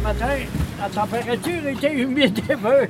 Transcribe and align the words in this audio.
un 0.00 0.02
matin. 0.02 0.36
La 0.80 0.88
température 0.88 1.66
était 1.66 1.94
humide 1.94 2.40
un 2.50 2.56
peu. 2.56 2.88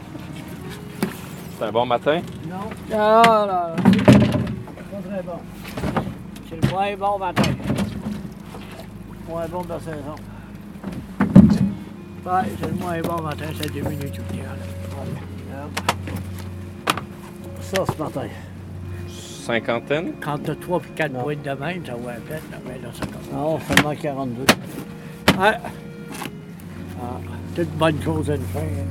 C'est 1.59 1.65
un 1.65 1.73
bon 1.73 1.87
matin? 1.87 2.21
Non. 2.49 2.71
Ah 2.93 3.45
là, 3.47 3.77
c'est 3.85 4.05
pas 4.05 5.09
très 5.09 5.23
bon. 5.23 5.41
C'est 6.49 6.63
le 6.65 6.69
moins 6.71 6.97
bon 6.97 7.19
matin. 7.19 7.51
Moins 9.29 9.47
bon 9.49 9.63
de 9.63 9.69
la 9.69 9.81
saison. 9.81 10.17
Ouais, 12.27 12.53
c'est 12.61 12.67
le 12.67 12.75
moins 12.75 13.01
bon 13.01 13.23
matin, 13.23 13.47
ça 13.61 13.69
diminue 13.69 14.11
tout 14.11 14.23
le 14.33 14.39
temps. 14.39 14.45
Ça, 17.61 17.85
ce 17.93 18.03
matin. 18.03 18.29
Cinquantaine? 19.09 20.13
Quand 20.21 20.39
t'as 20.39 20.55
3 20.55 20.81
puis 20.81 20.91
4 20.97 21.13
boîtes 21.13 21.43
de 21.43 21.51
même, 21.51 21.87
ça 21.87 21.95
vaut 21.95 22.09
la 22.09 22.15
peine. 22.15 22.43
là, 22.51 22.59
Mais 22.67 22.79
là, 22.79 22.89
ça 22.93 23.07
commence. 23.07 23.31
Non, 23.33 23.59
seulement 23.75 23.95
42. 23.95 24.45
Ouais. 25.39 25.57
Toute 27.55 27.71
bonne 27.79 28.01
chose 28.03 28.31
à 28.31 28.37
fin. 28.53 28.61
hein. 28.61 28.87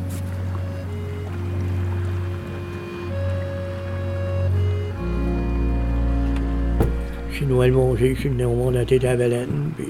Je 7.32 7.36
suis 7.36 7.46
Noël 7.46 7.72
Mongé, 7.72 8.16
je 8.16 8.20
suis 8.22 8.30
venu 8.30 8.46
au 8.46 8.54
monde 8.56 8.78
à 8.78 8.86
tête 8.86 9.06
puis 9.78 9.88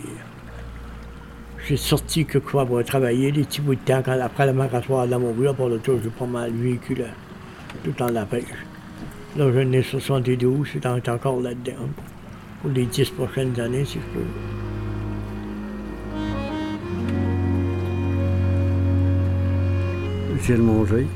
j'ai 1.67 1.77
sorti 1.77 2.25
que 2.25 2.37
quoi 2.39 2.65
pour 2.65 2.83
travailler 2.83 3.31
des 3.31 3.43
petits 3.43 3.61
bouts 3.61 3.75
de 3.75 3.79
temps 3.79 4.01
quand, 4.03 4.19
après 4.19 4.45
le 4.47 4.53
maratoire 4.53 5.05
de 5.05 5.11
la 5.11 5.19
Montbrue, 5.19 5.53
pour 5.55 5.69
le 5.69 5.77
tour, 5.79 5.99
j'ai 6.03 6.09
pas 6.09 6.25
mal 6.25 6.51
véhicule 6.51 7.05
tout 7.83 7.91
de 8.07 8.13
la 8.13 8.25
pêche. 8.25 8.43
Là, 9.37 9.51
je 9.53 9.59
n'ai 9.59 9.83
72, 9.83 10.65
je 10.65 10.87
en- 10.87 11.13
encore 11.13 11.39
là-dedans 11.41 11.87
pour 12.61 12.71
les 12.71 12.85
10 12.85 13.09
prochaines 13.11 13.59
années, 13.59 13.85
si 13.85 13.99
je 13.99 14.19
peux. 14.19 14.25
Gilles 20.43 20.61
Monger. 20.61 21.07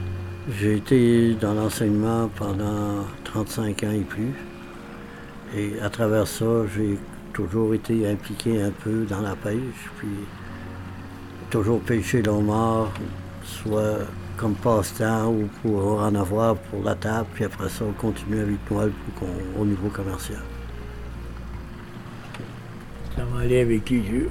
J'ai 0.59 0.75
été 0.77 1.33
dans 1.35 1.53
l'enseignement 1.53 2.29
pendant 2.35 3.05
35 3.23 3.83
ans 3.83 3.91
et 3.91 4.02
plus. 4.02 4.33
Et 5.55 5.79
à 5.81 5.89
travers 5.89 6.27
ça, 6.27 6.45
j'ai 6.75 6.97
toujours 7.31 7.73
été 7.73 8.07
impliqué 8.09 8.61
un 8.61 8.71
peu 8.71 9.05
dans 9.05 9.21
la 9.21 9.35
pêche, 9.35 9.89
puis 9.97 10.09
toujours 11.49 11.79
pêché 11.81 12.21
l'homard, 12.21 12.91
soit 13.44 13.99
comme 14.38 14.55
passe-temps 14.55 15.29
ou 15.31 15.47
pour 15.61 16.01
en 16.01 16.13
avoir 16.16 16.55
pour 16.55 16.83
la 16.83 16.95
table, 16.95 17.27
puis 17.33 17.45
après 17.45 17.69
ça, 17.69 17.85
on 17.88 17.94
continue 17.94 18.39
avec 18.41 18.57
qu'on- 19.17 19.61
au 19.61 19.66
niveau 19.66 19.89
commercial. 19.89 20.41
Ça 23.16 23.23
aller 23.39 23.61
avec 23.61 23.89
les. 23.89 24.27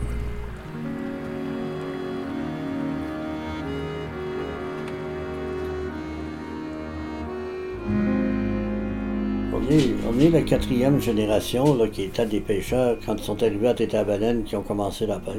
On 9.64 9.70
est, 9.70 9.94
on 10.08 10.18
est 10.20 10.28
la 10.30 10.42
quatrième 10.42 11.00
génération 11.00 11.74
là, 11.76 11.86
qui 11.88 12.02
était 12.04 12.26
des 12.26 12.40
pêcheurs 12.40 12.96
quand 13.04 13.14
ils 13.16 13.22
sont 13.22 13.40
arrivés 13.42 13.68
à 13.68 13.74
Tétabaleine 13.74 14.44
qui 14.44 14.56
ont 14.56 14.62
commencé 14.62 15.06
la 15.06 15.18
pêche. 15.18 15.34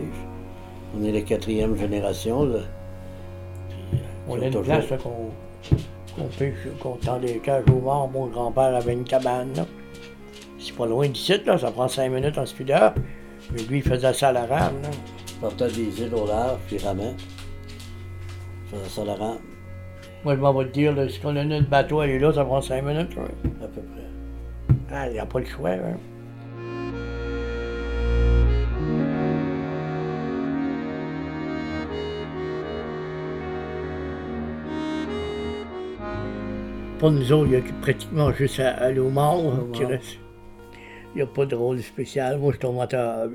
On 0.97 1.03
est 1.03 1.11
la 1.11 1.21
quatrième 1.21 1.75
génération. 1.77 2.45
Là. 2.45 2.59
Puis, 3.69 3.99
euh, 3.99 4.03
On 4.29 4.41
a 4.41 4.45
une 4.45 4.51
toujours- 4.51 4.63
place 4.63 4.89
là, 4.89 4.97
qu'on 4.97 6.23
pêche, 6.37 6.55
qu'on 6.79 6.95
tend 6.95 7.19
des 7.19 7.37
cages 7.39 7.65
au 7.69 7.79
mort. 7.81 8.09
Mon 8.11 8.27
grand-père 8.27 8.75
avait 8.75 8.93
une 8.93 9.03
cabane. 9.03 9.53
là. 9.55 9.65
C'est 10.59 10.75
pas 10.75 10.85
loin 10.85 11.07
d'ici, 11.09 11.33
là, 11.45 11.57
ça 11.57 11.71
prend 11.71 11.87
cinq 11.87 12.09
minutes 12.11 12.37
en 12.37 12.45
speeder. 12.45 12.93
Mais 13.53 13.61
lui, 13.63 13.77
il 13.79 13.83
faisait 13.83 14.13
ça 14.13 14.29
à 14.29 14.31
la 14.31 14.45
rame. 14.45 14.81
là. 14.83 14.89
portait 15.41 15.67
des 15.67 16.01
îles 16.01 16.15
au 16.15 16.25
large, 16.25 16.57
puis 16.67 16.77
ramait. 16.77 17.13
Faisait 18.71 18.89
ça 18.89 19.03
la 19.03 19.15
rame, 19.15 19.39
Moi, 20.23 20.35
je 20.35 20.39
m'en 20.39 20.53
vais 20.53 20.65
te 20.65 20.71
dire, 20.71 20.95
là, 20.95 21.09
si 21.09 21.19
on 21.25 21.35
a 21.35 21.43
notre 21.43 21.67
bateau, 21.67 22.01
elle 22.01 22.11
est 22.11 22.19
là, 22.19 22.31
ça 22.31 22.45
prend 22.45 22.61
cinq 22.61 22.83
minutes. 22.85 23.13
là. 23.15 23.23
à 23.61 23.67
peu 23.67 23.81
près. 23.81 24.03
Ah, 24.95 25.07
il 25.07 25.13
n'y 25.13 25.19
a 25.19 25.25
pas 25.25 25.39
le 25.39 25.45
choix. 25.45 25.71
hein. 25.71 25.97
Pour 36.99 37.11
nous 37.11 37.31
autres, 37.33 37.47
il 37.47 37.53
y 37.53 37.55
a 37.57 37.61
pratiquement 37.81 38.31
juste 38.31 38.59
à, 38.59 38.69
à 38.75 38.91
l'eau 38.91 39.09
mort 39.09 39.69
qui 39.73 39.83
reste. 39.83 40.17
Il 41.13 41.17
n'y 41.17 41.21
a 41.21 41.27
pas 41.27 41.45
de 41.45 41.55
rôle 41.55 41.81
spécial. 41.81 42.37
Moi, 42.37 42.53
je 42.53 42.59
tombe 42.59 42.87
temps. 42.87 43.25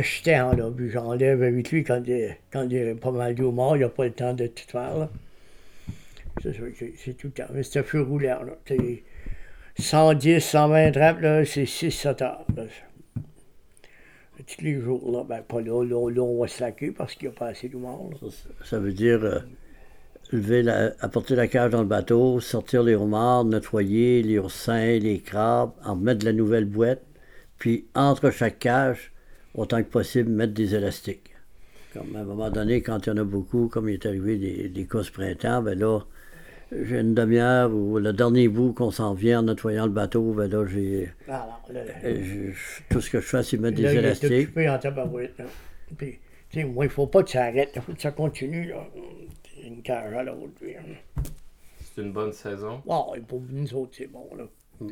J'étais 0.00 0.38
en 0.40 0.52
là, 0.56 0.70
puis 0.74 0.88
j'enlève 0.90 1.42
avec 1.42 1.70
lui 1.70 1.84
quand 1.84 2.02
il, 2.06 2.36
quand 2.52 2.66
il 2.70 2.90
a 2.90 2.94
pas 2.94 3.10
mal 3.10 3.34
d'eau 3.34 3.52
mort, 3.52 3.76
il 3.76 3.80
n'y 3.80 3.84
a 3.84 3.88
pas 3.88 4.04
le 4.04 4.12
temps 4.12 4.32
de 4.34 4.46
tout 4.46 4.64
faire. 4.66 4.96
Là. 4.96 5.10
C'est 6.42 7.16
tout 7.16 7.26
le 7.26 7.32
temps. 7.32 7.44
Mais 7.52 7.62
c'est 7.62 7.80
un 7.80 7.82
feu 7.82 8.02
roulant. 8.02 8.42
Là. 8.44 8.56
C'est 9.78 9.84
110, 9.84 10.40
120 10.40 10.90
trappes, 10.90 11.20
là, 11.20 11.44
c'est 11.44 11.62
6-7 11.62 12.24
heures. 12.24 12.44
Tous 14.46 14.64
les 14.64 14.80
jours, 14.80 15.10
là, 15.12 15.24
ben 15.28 15.40
pas 15.42 15.60
là, 15.60 15.84
là, 15.84 16.10
là, 16.10 16.22
on 16.22 16.40
va 16.40 16.48
se 16.48 16.60
laquer 16.60 16.90
parce 16.90 17.14
qu'il 17.14 17.28
n'y 17.28 17.34
a 17.34 17.38
pas 17.38 17.48
assez 17.48 17.68
mort. 17.68 18.10
là. 18.10 18.28
Ça, 18.64 18.78
veut 18.80 18.92
dire 18.92 19.22
euh, 19.22 19.38
lever 20.32 20.62
la, 20.62 20.92
apporter 21.00 21.36
la 21.36 21.46
cage 21.46 21.70
dans 21.70 21.82
le 21.82 21.86
bateau, 21.86 22.40
sortir 22.40 22.82
les 22.82 22.96
homards, 22.96 23.44
nettoyer 23.44 24.22
les 24.22 24.38
oursins, 24.38 24.98
les 24.98 25.20
crabes, 25.20 25.72
en 25.84 25.94
mettre 25.94 26.20
de 26.20 26.24
la 26.24 26.32
nouvelle 26.32 26.64
boîte, 26.64 27.02
puis 27.58 27.86
entre 27.94 28.30
chaque 28.30 28.58
cage, 28.58 29.12
autant 29.54 29.78
que 29.82 29.88
possible, 29.88 30.30
mettre 30.30 30.54
des 30.54 30.74
élastiques. 30.74 31.34
Comme 31.92 32.16
à 32.16 32.20
un 32.20 32.24
moment 32.24 32.50
donné, 32.50 32.82
quand 32.82 33.06
il 33.06 33.10
y 33.10 33.12
en 33.12 33.18
a 33.18 33.24
beaucoup, 33.24 33.68
comme 33.68 33.88
il 33.88 33.94
est 33.94 34.06
arrivé 34.06 34.38
des, 34.38 34.68
des 34.68 34.88
ce 34.90 35.12
printemps, 35.12 35.62
ben 35.62 35.78
là, 35.78 36.00
j'ai 36.70 37.00
une 37.00 37.14
demi-heure 37.14 37.72
ou 37.72 37.98
le 37.98 38.12
dernier 38.12 38.48
bout 38.48 38.72
qu'on 38.72 38.90
s'en 38.90 39.14
vient 39.14 39.40
en 39.40 39.42
nettoyant 39.44 39.86
le 39.86 39.92
bateau, 39.92 40.32
ben 40.32 40.50
là, 40.50 40.66
j'ai. 40.66 41.10
Alors, 41.26 41.62
là, 41.70 41.80
euh, 42.04 42.52
tout 42.90 43.00
ce 43.00 43.10
que 43.10 43.20
je 43.20 43.26
fais, 43.26 43.42
c'est 43.42 43.56
mettre 43.56 43.80
là, 43.80 43.88
des 43.88 43.94
il 43.94 43.98
est 43.98 44.00
élastiques. 44.00 44.32
occupé 44.32 44.68
en 44.68 44.78
tabarouette. 44.78 45.38
là. 45.38 45.44
Puis, 45.96 46.18
tu 46.50 46.60
sais, 46.60 46.64
moi, 46.64 46.84
il 46.84 46.88
ne 46.88 46.92
faut 46.92 47.06
pas 47.06 47.22
que 47.22 47.30
ça 47.30 47.44
arrête, 47.44 47.70
il 47.74 47.80
faut 47.82 47.92
que 47.92 48.00
ça 48.02 48.10
continue. 48.10 48.68
Là. 48.68 48.86
Une 49.64 49.82
cage 49.82 50.12
à 50.12 50.22
l'autre. 50.22 50.52
C'est 51.94 52.02
une 52.02 52.12
bonne 52.12 52.32
saison? 52.32 52.82
Et 53.16 53.20
pour 53.20 53.42
nous 53.48 53.74
autres, 53.74 53.92
c'est 53.96 54.06
bon, 54.06 54.28
là. 54.36 54.44
Mm. 54.80 54.88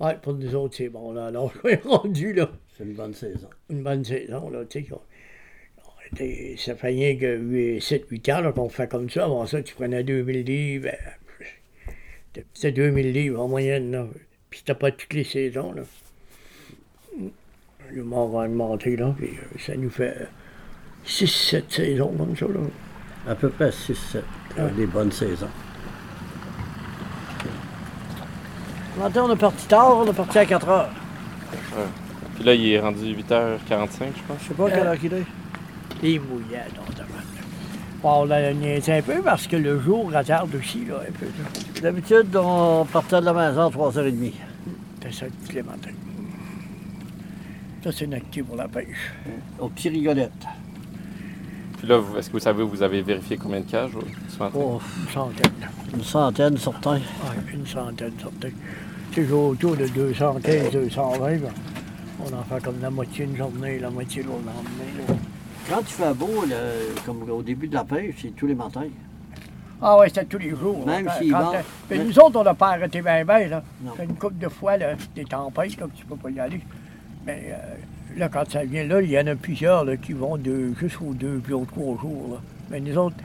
Ouais, 0.00 0.16
pour 0.20 0.34
nous 0.34 0.54
autres, 0.56 0.74
c'est 0.76 0.88
bon, 0.88 1.12
là. 1.12 1.26
Alors, 1.26 1.52
je 1.64 1.68
suis 1.68 1.88
rendu, 1.88 2.32
là. 2.32 2.50
C'est 2.76 2.84
une 2.84 2.94
bonne 2.94 3.14
saison. 3.14 3.48
une 3.70 3.82
bonne 3.82 4.04
saison. 4.04 4.50
Là, 4.50 4.64
tu 4.64 4.82
sais, 4.84 4.88
on 4.92 5.00
ça 6.58 6.74
fait 6.74 6.86
rien 6.88 7.16
que 7.16 7.78
7-8 7.78 8.32
ans 8.34 8.40
là, 8.40 8.52
qu'on 8.52 8.68
fait 8.68 8.88
comme 8.88 9.08
ça. 9.10 9.24
Avant 9.24 9.46
ça, 9.46 9.62
tu 9.62 9.74
prenais 9.74 10.02
2000 10.04 10.44
livres. 10.44 10.88
euh, 10.88 11.90
C'était 12.54 12.72
2000 12.72 13.12
livres 13.12 13.40
en 13.40 13.48
moyenne. 13.48 13.90
Là. 13.92 14.06
Puis 14.50 14.60
c'était 14.60 14.74
pas 14.74 14.90
toutes 14.90 15.12
les 15.14 15.24
saisons. 15.24 15.72
Là. 15.72 15.82
Le 17.92 18.02
mort 18.02 18.28
va 18.28 18.44
augmenter, 18.46 18.96
là, 18.96 19.14
puis 19.16 19.28
euh, 19.28 19.58
ça 19.58 19.76
nous 19.76 19.90
fait 19.90 20.16
6-7 21.06 21.62
saisons 21.68 22.12
comme 22.16 22.36
ça. 22.36 22.46
Là. 22.46 22.60
À 23.32 23.34
peu 23.34 23.50
près 23.50 23.70
6-7. 23.70 24.22
Ouais. 24.56 24.70
Des 24.76 24.86
bonnes 24.86 25.12
saisons. 25.12 25.48
Matin, 28.98 29.24
on 29.24 29.32
est 29.34 29.38
parti 29.38 29.66
tard, 29.66 29.96
on 29.98 30.06
est 30.10 30.12
parti 30.16 30.38
à 30.38 30.46
4 30.46 30.68
heures. 30.68 30.90
Puis 32.36 32.44
là, 32.44 32.54
il 32.54 32.72
est 32.72 32.78
rendu 32.80 33.14
8h45, 33.14 33.18
je 33.68 34.22
pense. 34.26 34.38
Je 34.42 34.48
sais 34.48 34.54
pas 34.54 34.70
quelle 34.70 34.86
heure 34.86 34.98
qu'il 34.98 35.12
est. 35.12 35.24
Et 36.04 36.18
mouillait, 36.18 36.66
donc, 36.76 37.06
on 38.06 38.26
l'a 38.26 38.52
niaisé 38.52 38.92
un 38.92 39.02
peu 39.02 39.22
parce 39.22 39.46
que 39.46 39.56
le 39.56 39.80
jour 39.80 40.12
retarde 40.12 40.54
aussi, 40.54 40.84
là, 40.84 40.96
un 41.08 41.12
peu. 41.12 41.24
là. 41.24 41.80
D'habitude, 41.80 42.36
on 42.36 42.84
partait 42.84 43.20
de 43.20 43.24
la 43.24 43.32
maison 43.32 43.62
à 43.62 43.70
3h30. 43.70 44.32
C'est 45.02 45.12
ça, 45.14 45.26
matins. 45.62 45.90
Ça, 47.82 47.90
c'est 47.92 48.04
une 48.04 48.12
activité 48.14 48.42
pour 48.42 48.56
la 48.56 48.68
pêche. 48.68 49.12
Au 49.58 49.68
petit 49.70 49.88
rigolette. 49.88 50.32
Puis 51.78 51.88
là, 51.88 52.00
est-ce 52.18 52.28
que 52.28 52.32
vous 52.34 52.38
savez, 52.40 52.62
vous 52.62 52.82
avez 52.82 53.00
vérifié 53.00 53.38
combien 53.38 53.60
de 53.60 53.70
cages 53.70 53.96
euh, 53.96 54.00
ce 54.28 54.38
matin? 54.38 54.58
Oh, 54.58 54.80
Une 55.06 55.10
centaine. 55.12 55.52
une 55.94 56.02
centaine 56.04 56.58
certains. 56.58 56.96
Ouais, 56.96 57.52
une 57.54 57.66
centaine, 57.66 58.12
certains. 58.20 58.54
Toujours 59.14 59.48
autour 59.50 59.76
de 59.76 59.86
215, 59.88 60.70
220. 60.72 61.18
ben, 61.18 61.40
on 62.20 62.32
en 62.34 62.42
fait 62.42 62.62
comme 62.62 62.80
la 62.82 62.90
moitié 62.90 63.24
une 63.24 63.36
journée, 63.36 63.78
la 63.78 63.90
moitié 63.90 64.22
l'autre 64.22 64.38
lendemain. 64.44 65.20
Quand 65.68 65.80
il 65.80 65.86
fait 65.86 66.14
beau, 66.14 66.44
comme 67.06 67.28
au 67.30 67.42
début 67.42 67.68
de 67.68 67.74
la 67.74 67.84
pêche, 67.84 68.16
c'est 68.20 68.36
tous 68.36 68.46
les 68.46 68.54
matins. 68.54 68.86
Ah 69.82 69.98
ouais, 69.98 70.08
c'était 70.08 70.24
tous 70.24 70.38
les 70.38 70.50
jours. 70.50 70.86
Même 70.86 71.08
vend. 71.30 71.52
Mais 71.90 71.98
nous 71.98 72.18
autres, 72.18 72.40
on 72.40 72.44
n'a 72.44 72.54
pas 72.54 72.70
arrêté 72.70 73.02
bien, 73.02 73.24
bien, 73.24 73.48
là. 73.48 73.62
C'est 73.96 74.04
une 74.04 74.14
couple 74.16 74.38
de 74.38 74.48
fois, 74.48 74.76
là, 74.76 74.94
des 75.14 75.24
tempêtes, 75.24 75.76
là, 75.78 75.86
que 75.86 75.96
tu 75.96 76.04
peux 76.06 76.16
pas 76.16 76.30
y 76.30 76.38
aller. 76.40 76.60
Mais 77.26 77.42
euh, 77.52 78.18
là, 78.18 78.28
quand 78.28 78.48
ça 78.50 78.64
vient 78.64 78.84
là, 78.84 79.00
il 79.00 79.10
y 79.10 79.18
en 79.18 79.26
a 79.26 79.34
plusieurs 79.34 79.84
là, 79.84 79.96
qui 79.96 80.12
vont 80.12 80.36
de, 80.36 80.72
jusqu'aux 80.78 81.12
deux, 81.14 81.40
puis 81.42 81.52
aux 81.54 81.64
trois 81.64 81.98
jours. 82.00 82.28
Là. 82.32 82.36
Mais 82.70 82.80
nous 82.80 82.96
autres, 82.96 83.16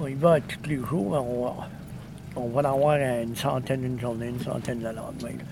on 0.00 0.06
y 0.06 0.14
va 0.14 0.40
tous 0.40 0.68
les 0.68 0.76
jours, 0.76 1.12
on, 1.12 1.44
va- 1.44 1.68
on 2.36 2.48
va 2.48 2.60
en 2.70 2.74
avoir 2.74 2.96
une 2.96 3.36
centaine 3.36 3.84
une 3.84 4.00
journée, 4.00 4.28
une 4.28 4.40
centaine 4.40 4.78
le 4.82 4.92
lendemain. 4.92 5.30
là. 5.38 5.44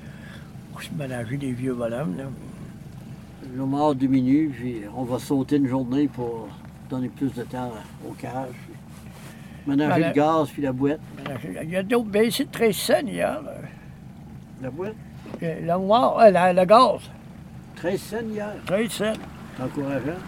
On 0.77 0.81
se 0.81 0.89
mélanger 0.97 1.37
des 1.37 1.53
vieux 1.53 1.75
bonhommes. 1.75 2.17
Là. 2.17 2.25
Le 3.57 3.65
mort 3.65 3.95
diminue, 3.95 4.51
puis 4.55 4.83
on 4.97 5.05
va 5.05 5.19
sauter 5.19 5.57
une 5.57 5.67
journée 5.69 6.09
pour 6.09 6.49
donner 6.89 7.09
plus 7.09 7.33
de 7.35 7.43
temps 7.43 7.73
au 8.09 8.13
cage. 8.13 8.55
Ménager 9.67 10.01
Ben, 10.01 10.09
le 10.09 10.15
gaz 10.15 10.49
puis 10.51 10.63
la 10.63 10.73
boîte. 10.73 11.01
Il 11.63 11.71
y 11.71 11.77
a 11.77 11.83
d'autres 11.83 12.11
de 12.11 12.45
13 12.51 12.75
cents 12.77 13.07
hier. 13.07 13.41
là. 13.43 13.53
La 14.61 14.71
boîte? 14.71 14.95
Le 15.41 15.61
le 15.61 15.67
noir, 15.67 16.19
euh, 16.19 16.31
la- 16.31 16.53
le 16.53 16.65
gaz, 16.65 17.01
13 17.77 18.01
cents 18.01 18.17
hier. 18.29 18.53
13 18.67 18.91
cents. 18.91 19.13
C'est 19.57 19.63
encourageant. 19.63 20.19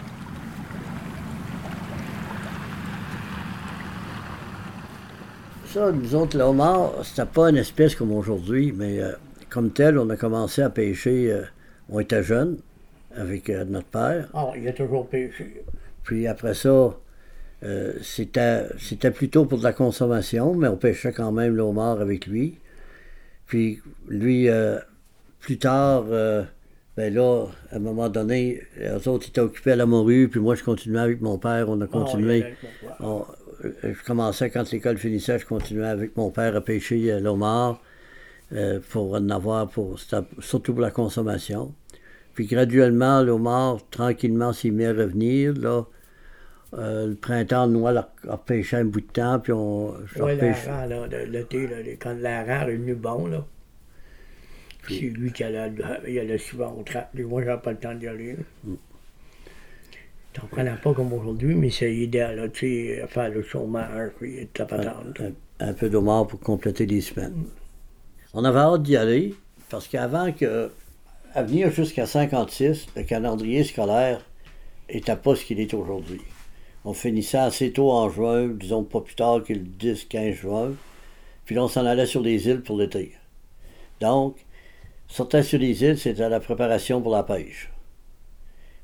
Ça, 5.67 5.91
nous 5.91 6.15
autres, 6.15 6.37
le 6.37 6.43
homard, 6.43 6.91
c'était 7.03 7.25
pas 7.25 7.49
une 7.49 7.57
espèce 7.57 7.95
comme 7.95 8.11
aujourd'hui, 8.11 8.71
mais 8.75 8.99
euh, 9.01 9.11
comme 9.49 9.71
tel, 9.71 9.97
on 9.97 10.09
a 10.09 10.15
commencé 10.15 10.61
à 10.61 10.69
pêcher, 10.69 11.31
euh, 11.31 11.41
on 11.89 11.99
était 11.99 12.23
jeunes, 12.23 12.57
avec 13.15 13.49
euh, 13.49 13.65
notre 13.65 13.87
père. 13.87 14.27
Ah, 14.33 14.51
il 14.55 14.67
a 14.67 14.73
toujours 14.73 15.07
pêché. 15.07 15.63
Puis 16.03 16.27
après 16.27 16.53
ça, 16.53 16.97
euh, 17.63 17.93
c'était 18.01 18.63
c'était 18.79 19.11
plutôt 19.11 19.45
pour 19.45 19.57
de 19.59 19.63
la 19.63 19.73
consommation, 19.73 20.53
mais 20.53 20.67
on 20.67 20.77
pêchait 20.77 21.11
quand 21.13 21.31
même 21.31 21.55
le 21.55 21.61
homard 21.63 21.99
avec 22.01 22.27
lui. 22.27 22.59
Puis 23.47 23.81
lui, 24.07 24.49
euh, 24.49 24.77
plus 25.39 25.57
tard, 25.57 26.05
ben 26.97 27.13
là, 27.13 27.45
à 27.71 27.75
un 27.75 27.79
moment 27.79 28.09
donné, 28.09 28.61
eux 28.79 29.07
autres 29.09 29.27
étaient 29.27 29.41
occupés 29.41 29.71
à 29.73 29.75
la 29.75 29.85
morue, 29.85 30.29
puis 30.29 30.39
moi 30.39 30.55
je 30.55 30.63
continuais 30.63 30.99
avec 31.01 31.21
mon 31.21 31.37
père, 31.37 31.69
on 31.69 31.79
a 31.81 31.87
continué. 31.87 32.45
Ah, 32.89 32.95
On- 33.01 33.25
euh, 33.63 33.71
je 33.83 34.03
commençais 34.05 34.49
quand 34.49 34.69
l'école 34.71 34.97
finissait, 34.97 35.39
je 35.39 35.45
continuais 35.45 35.87
avec 35.87 36.15
mon 36.17 36.29
père 36.29 36.55
à 36.55 36.61
pêcher 36.61 37.19
le 37.19 37.27
homard 37.29 37.81
euh, 38.53 38.79
pour 38.89 39.13
en 39.13 39.29
avoir, 39.29 39.67
pour, 39.69 39.97
surtout 40.39 40.73
pour 40.73 40.81
la 40.81 40.91
consommation. 40.91 41.73
Puis 42.35 42.45
graduellement, 42.45 43.21
le 43.21 43.31
homard, 43.31 43.79
tranquillement, 43.89 44.53
s'est 44.53 44.69
mis 44.69 44.85
à 44.85 44.93
revenir. 44.93 45.53
Là, 45.53 45.83
Euh, 46.73 47.07
le 47.07 47.15
printemps, 47.15 47.67
nous, 47.67 47.83
on 47.85 47.95
a 47.95 48.09
repêché 48.27 48.75
un 48.75 48.83
bout 48.83 48.99
de 48.99 49.05
temps, 49.05 49.39
puis 49.39 49.53
on 49.53 49.91
Oui, 50.19 50.35
l'Aran, 50.35 50.85
là, 50.87 51.07
de- 51.07 51.17
l'été, 51.31 51.67
là, 51.67 51.77
quand 51.97 52.13
l'Aran 52.19 52.67
est 52.67 52.75
venu 52.75 52.95
bon, 52.95 53.27
là. 53.27 53.45
Puis 54.81 54.97
c'est 54.99 55.05
lui 55.05 55.31
qui 55.31 55.43
allait, 55.45 55.71
il 56.05 56.19
allait 56.19 56.37
souvent 56.37 56.75
au 56.77 56.83
trappe. 56.83 57.13
Moi, 57.17 57.43
j'avais 57.45 57.61
pas 57.61 57.71
le 57.71 57.77
temps 57.77 57.93
d'y 57.95 58.07
aller. 58.07 58.33
là. 58.33 58.73
T'en 60.33 60.47
prenais 60.47 60.75
pas 60.83 60.93
comme 60.93 61.13
aujourd'hui, 61.13 61.55
mais 61.55 61.69
c'est 61.69 61.95
idéal, 61.95 62.35
là, 62.35 62.49
tu 62.49 62.67
sais, 62.95 63.05
faire 63.07 63.29
le 63.29 63.41
chômage, 63.41 64.11
puis 64.19 64.45
toute 64.47 64.59
la 64.59 64.65
patente. 64.65 65.21
un, 65.61 65.67
un 65.69 65.73
peu 65.73 65.89
d'homard 65.89 66.27
pour 66.27 66.41
compléter 66.41 66.85
les 66.85 66.99
semaines. 66.99 67.45
On 68.33 68.43
avait 68.43 68.59
hâte 68.59 68.83
d'y 68.83 68.97
aller 68.97 69.33
parce 69.69 69.87
qu'avant 69.87 70.33
que, 70.33 70.69
à 71.35 71.43
venir 71.43 71.69
jusqu'à 71.69 72.05
56, 72.05 72.87
le 72.95 73.03
calendrier 73.03 73.65
scolaire 73.65 74.25
n'était 74.91 75.17
pas 75.17 75.35
ce 75.35 75.43
qu'il 75.43 75.59
est 75.59 75.73
aujourd'hui. 75.73 76.21
On 76.85 76.93
finissait 76.93 77.37
assez 77.37 77.73
tôt 77.73 77.91
en 77.91 78.09
juin, 78.09 78.47
disons 78.47 78.85
pas 78.85 79.01
plus 79.01 79.15
tard 79.15 79.43
que 79.43 79.51
le 79.51 79.59
10-15 79.59 80.31
juin, 80.31 80.71
puis 81.43 81.59
on 81.59 81.67
s'en 81.67 81.85
allait 81.85 82.05
sur 82.05 82.21
les 82.21 82.47
îles 82.47 82.61
pour 82.61 82.77
l'été. 82.77 83.11
Donc, 83.99 84.37
sortir 85.09 85.43
sur 85.43 85.59
les 85.59 85.83
îles, 85.83 85.97
c'était 85.97 86.29
la 86.29 86.39
préparation 86.39 87.01
pour 87.01 87.11
la 87.11 87.23
pêche. 87.23 87.69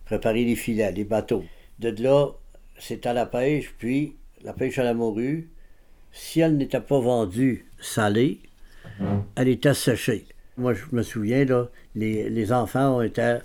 Préparer 0.04 0.44
les 0.44 0.58
filets, 0.58 0.92
les 0.92 1.06
bateaux. 1.06 1.46
De 1.80 1.90
là, 2.04 2.32
c'était 2.78 3.14
la 3.14 3.28
pêche, 3.28 3.74
puis 3.78 4.18
la 4.44 4.52
pêche 4.52 4.78
à 4.78 4.84
la 4.84 4.94
morue, 4.94 5.50
si 6.12 6.42
elle 6.42 6.58
n'était 6.58 6.82
pas 6.82 7.00
vendue 7.00 7.66
salée, 7.80 8.42
elle 9.36 9.48
était 9.48 9.74
séchée. 9.74 10.26
Moi, 10.62 10.76
je 10.76 10.96
me 10.96 11.02
souviens, 11.02 11.44
les, 11.96 12.54
enfants 12.54 12.98
ont 12.98 13.02
été 13.02 13.40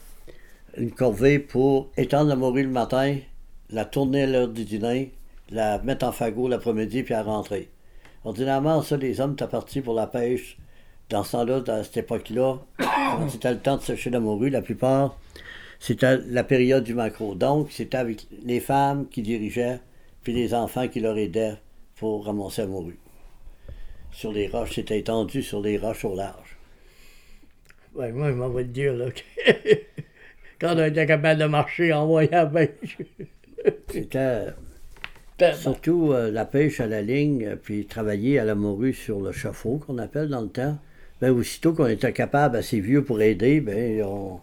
une 0.77 0.91
corvée 0.91 1.39
pour 1.39 1.89
étendre 1.97 2.29
la 2.29 2.37
morue 2.37 2.63
le 2.63 2.69
matin, 2.69 3.17
la 3.71 3.87
tourner 3.87 4.25
à 4.25 4.27
l'heure 4.27 4.49
du 4.49 4.67
dîner, 4.67 5.15
la 5.51 5.79
mettre 5.79 6.05
en 6.05 6.13
fagot 6.13 6.47
l'après-midi, 6.47 7.05
puis 7.05 7.15
à 7.15 7.23
rentrer. 7.23 7.71
Ordinairement, 8.27 8.83
ça, 8.83 8.99
les 8.99 9.19
hommes 9.23 9.33
étaient 9.33 9.47
partis 9.47 9.81
pour 9.81 9.95
la 9.95 10.07
pêche. 10.07 10.59
Dans 11.09 11.25
ce 11.25 11.33
temps-là, 11.33 11.61
dans 11.61 11.83
cette 11.83 11.97
époque-là, 11.97 12.59
c'était 13.31 13.53
le 13.53 13.61
temps 13.61 13.79
de 13.79 13.83
sécher 13.83 14.11
la 14.11 14.21
morue, 14.21 14.51
la 14.51 14.61
plupart, 14.61 15.19
c'était 15.81 16.19
la 16.19 16.45
période 16.45 16.85
du 16.85 16.93
macro. 16.93 17.35
Donc, 17.35 17.73
c'était 17.73 17.97
avec 17.97 18.27
les 18.45 18.61
femmes 18.61 19.09
qui 19.09 19.23
dirigeaient, 19.23 19.81
puis 20.23 20.35
les 20.35 20.53
enfants 20.53 20.87
qui 20.87 21.01
leur 21.01 21.17
aidaient 21.17 21.57
pour 21.95 22.27
ramasser 22.27 22.61
la 22.61 22.69
morue. 22.69 22.99
Sur 24.13 24.33
les 24.33 24.49
roches, 24.49 24.75
c'était 24.75 24.99
étendu 24.99 25.43
sur 25.43 25.63
les 25.63 25.79
roches 25.79 26.05
au 26.05 26.15
large. 26.15 26.56
Ouais, 27.97 28.13
moi, 28.13 28.29
je 28.31 28.35
m'en 28.35 28.49
vais 28.51 28.65
te 28.65 28.69
dire, 28.69 28.95
là, 28.95 29.07
quand 30.61 30.75
on 30.77 30.85
était 30.85 31.07
capable 31.07 31.41
de 31.41 31.47
marcher 31.47 31.93
en 31.93 32.07
voyant 32.07 32.31
la 32.33 32.47
pêche, 32.47 32.99
C'était 33.89 34.47
tellement. 35.37 35.57
surtout 35.61 36.13
euh, 36.13 36.31
la 36.31 36.45
pêche 36.45 36.81
à 36.81 36.87
la 36.87 37.03
ligne, 37.03 37.45
euh, 37.47 37.57
puis 37.57 37.87
travailler 37.87 38.39
à 38.39 38.45
la 38.45 38.55
morue 38.55 38.93
sur 38.95 39.21
le 39.21 39.33
chauffe-eau, 39.33 39.79
qu'on 39.79 39.99
appelle 39.99 40.29
dans 40.29 40.43
le 40.43 40.49
temps. 40.49 40.79
Ben, 41.21 41.31
aussitôt 41.31 41.73
qu'on 41.73 41.87
était 41.87 42.13
capable, 42.13 42.57
assez 42.57 42.81
vieux 42.81 43.05
pour 43.05 43.21
aider, 43.23 43.61
ben, 43.61 44.03
on, 44.05 44.41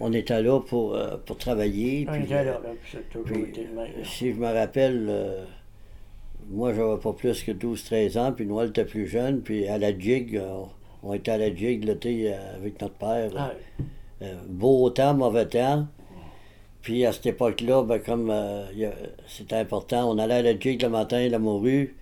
on 0.00 0.12
était 0.12 0.42
là 0.42 0.60
pour, 0.60 0.94
euh, 0.96 1.16
pour 1.26 1.38
travailler. 1.38 2.06
on 2.08 2.12
puis, 2.12 2.32
euh, 2.34 2.44
là, 2.44 2.44
là, 2.44 2.60
puis 2.82 2.92
ça 2.92 2.98
a 2.98 3.02
toujours 3.12 3.42
Puis, 3.42 3.42
été 3.42 3.64
le 3.64 3.74
même. 3.74 4.04
si 4.04 4.32
je 4.32 4.36
me 4.38 4.46
rappelle, 4.52 5.06
euh, 5.08 5.44
moi, 6.48 6.72
j'avais 6.74 6.98
pas 7.00 7.12
plus 7.12 7.42
que 7.42 7.52
12-13 7.52 8.18
ans, 8.18 8.32
puis 8.32 8.46
Noël 8.46 8.68
était 8.70 8.84
plus 8.84 9.06
jeune, 9.06 9.42
puis 9.42 9.66
à 9.68 9.78
la 9.78 9.96
jig, 9.96 10.36
euh, 10.36 10.62
on 11.06 11.14
était 11.14 11.32
à 11.32 11.38
la 11.38 11.54
jig 11.54 11.84
l'été 11.84 12.32
euh, 12.34 12.56
avec 12.56 12.80
notre 12.80 12.94
père. 12.94 13.30
Ah, 13.36 13.52
Euh, 14.22 14.34
beau 14.48 14.88
temps, 14.90 15.12
mauvais 15.14 15.44
temps. 15.46 15.86
Puis 16.80 17.04
à 17.04 17.12
cette 17.12 17.26
époque-là, 17.26 17.82
ben, 17.82 17.98
comme 17.98 18.30
euh, 18.30 18.64
c'était 19.28 19.56
important, 19.56 20.10
on 20.10 20.18
allait 20.18 20.34
à 20.36 20.42
la 20.42 20.58
jig 20.58 20.80
le 20.82 20.88
matin, 20.88 21.28
la 21.28 21.38
morue. 21.38 21.94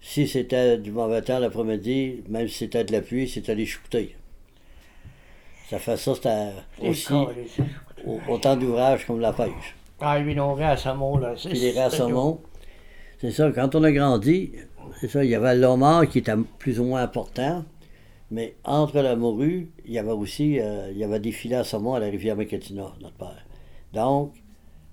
Si 0.00 0.28
c'était 0.28 0.78
du 0.78 0.92
mauvais 0.92 1.22
temps 1.22 1.40
l'après-midi, 1.40 2.22
même 2.28 2.46
si 2.46 2.54
c'était 2.58 2.84
de 2.84 2.92
la 2.92 3.00
pluie, 3.00 3.28
c'était 3.28 3.56
les 3.56 3.66
shooter. 3.66 4.14
Ça 5.68 5.78
fait 5.78 5.96
ça, 5.96 6.14
c'était 6.14 6.50
aussi 6.80 7.12
autant 8.28 8.56
d'ouvrages 8.56 9.04
comme 9.06 9.20
la 9.20 9.32
pêche. 9.32 9.74
Ah, 10.00 10.18
lui, 10.20 10.34
non, 10.34 10.56
à 10.60 10.76
Samon, 10.76 11.18
là. 11.18 11.34
c'est- 11.36 11.48
Puis 11.48 11.58
les 11.58 11.78
à 11.78 11.90
saumon. 11.90 12.40
C'est 13.20 13.32
ça, 13.32 13.50
quand 13.50 13.74
on 13.74 13.82
a 13.82 13.90
grandi, 13.90 14.52
c'est 15.00 15.08
ça, 15.08 15.24
il 15.24 15.30
y 15.30 15.34
avait 15.34 15.56
le 15.56 15.66
homard 15.66 16.08
qui 16.08 16.18
était 16.18 16.36
plus 16.60 16.78
ou 16.78 16.84
moins 16.84 17.02
important, 17.02 17.64
mais 18.30 18.56
entre 18.64 19.00
la 19.00 19.16
morue, 19.16 19.70
il 19.84 19.92
y 19.92 19.98
avait 19.98 20.12
aussi 20.12 20.60
euh, 20.60 20.90
il 20.90 20.98
y 20.98 21.04
avait 21.04 21.20
des 21.20 21.32
filets 21.32 21.56
à 21.56 21.64
saumon 21.64 21.94
à 21.94 22.00
la 22.00 22.06
rivière 22.06 22.36
Mécatina, 22.36 22.92
notre 23.00 23.16
père. 23.16 23.46
Donc, 23.92 24.34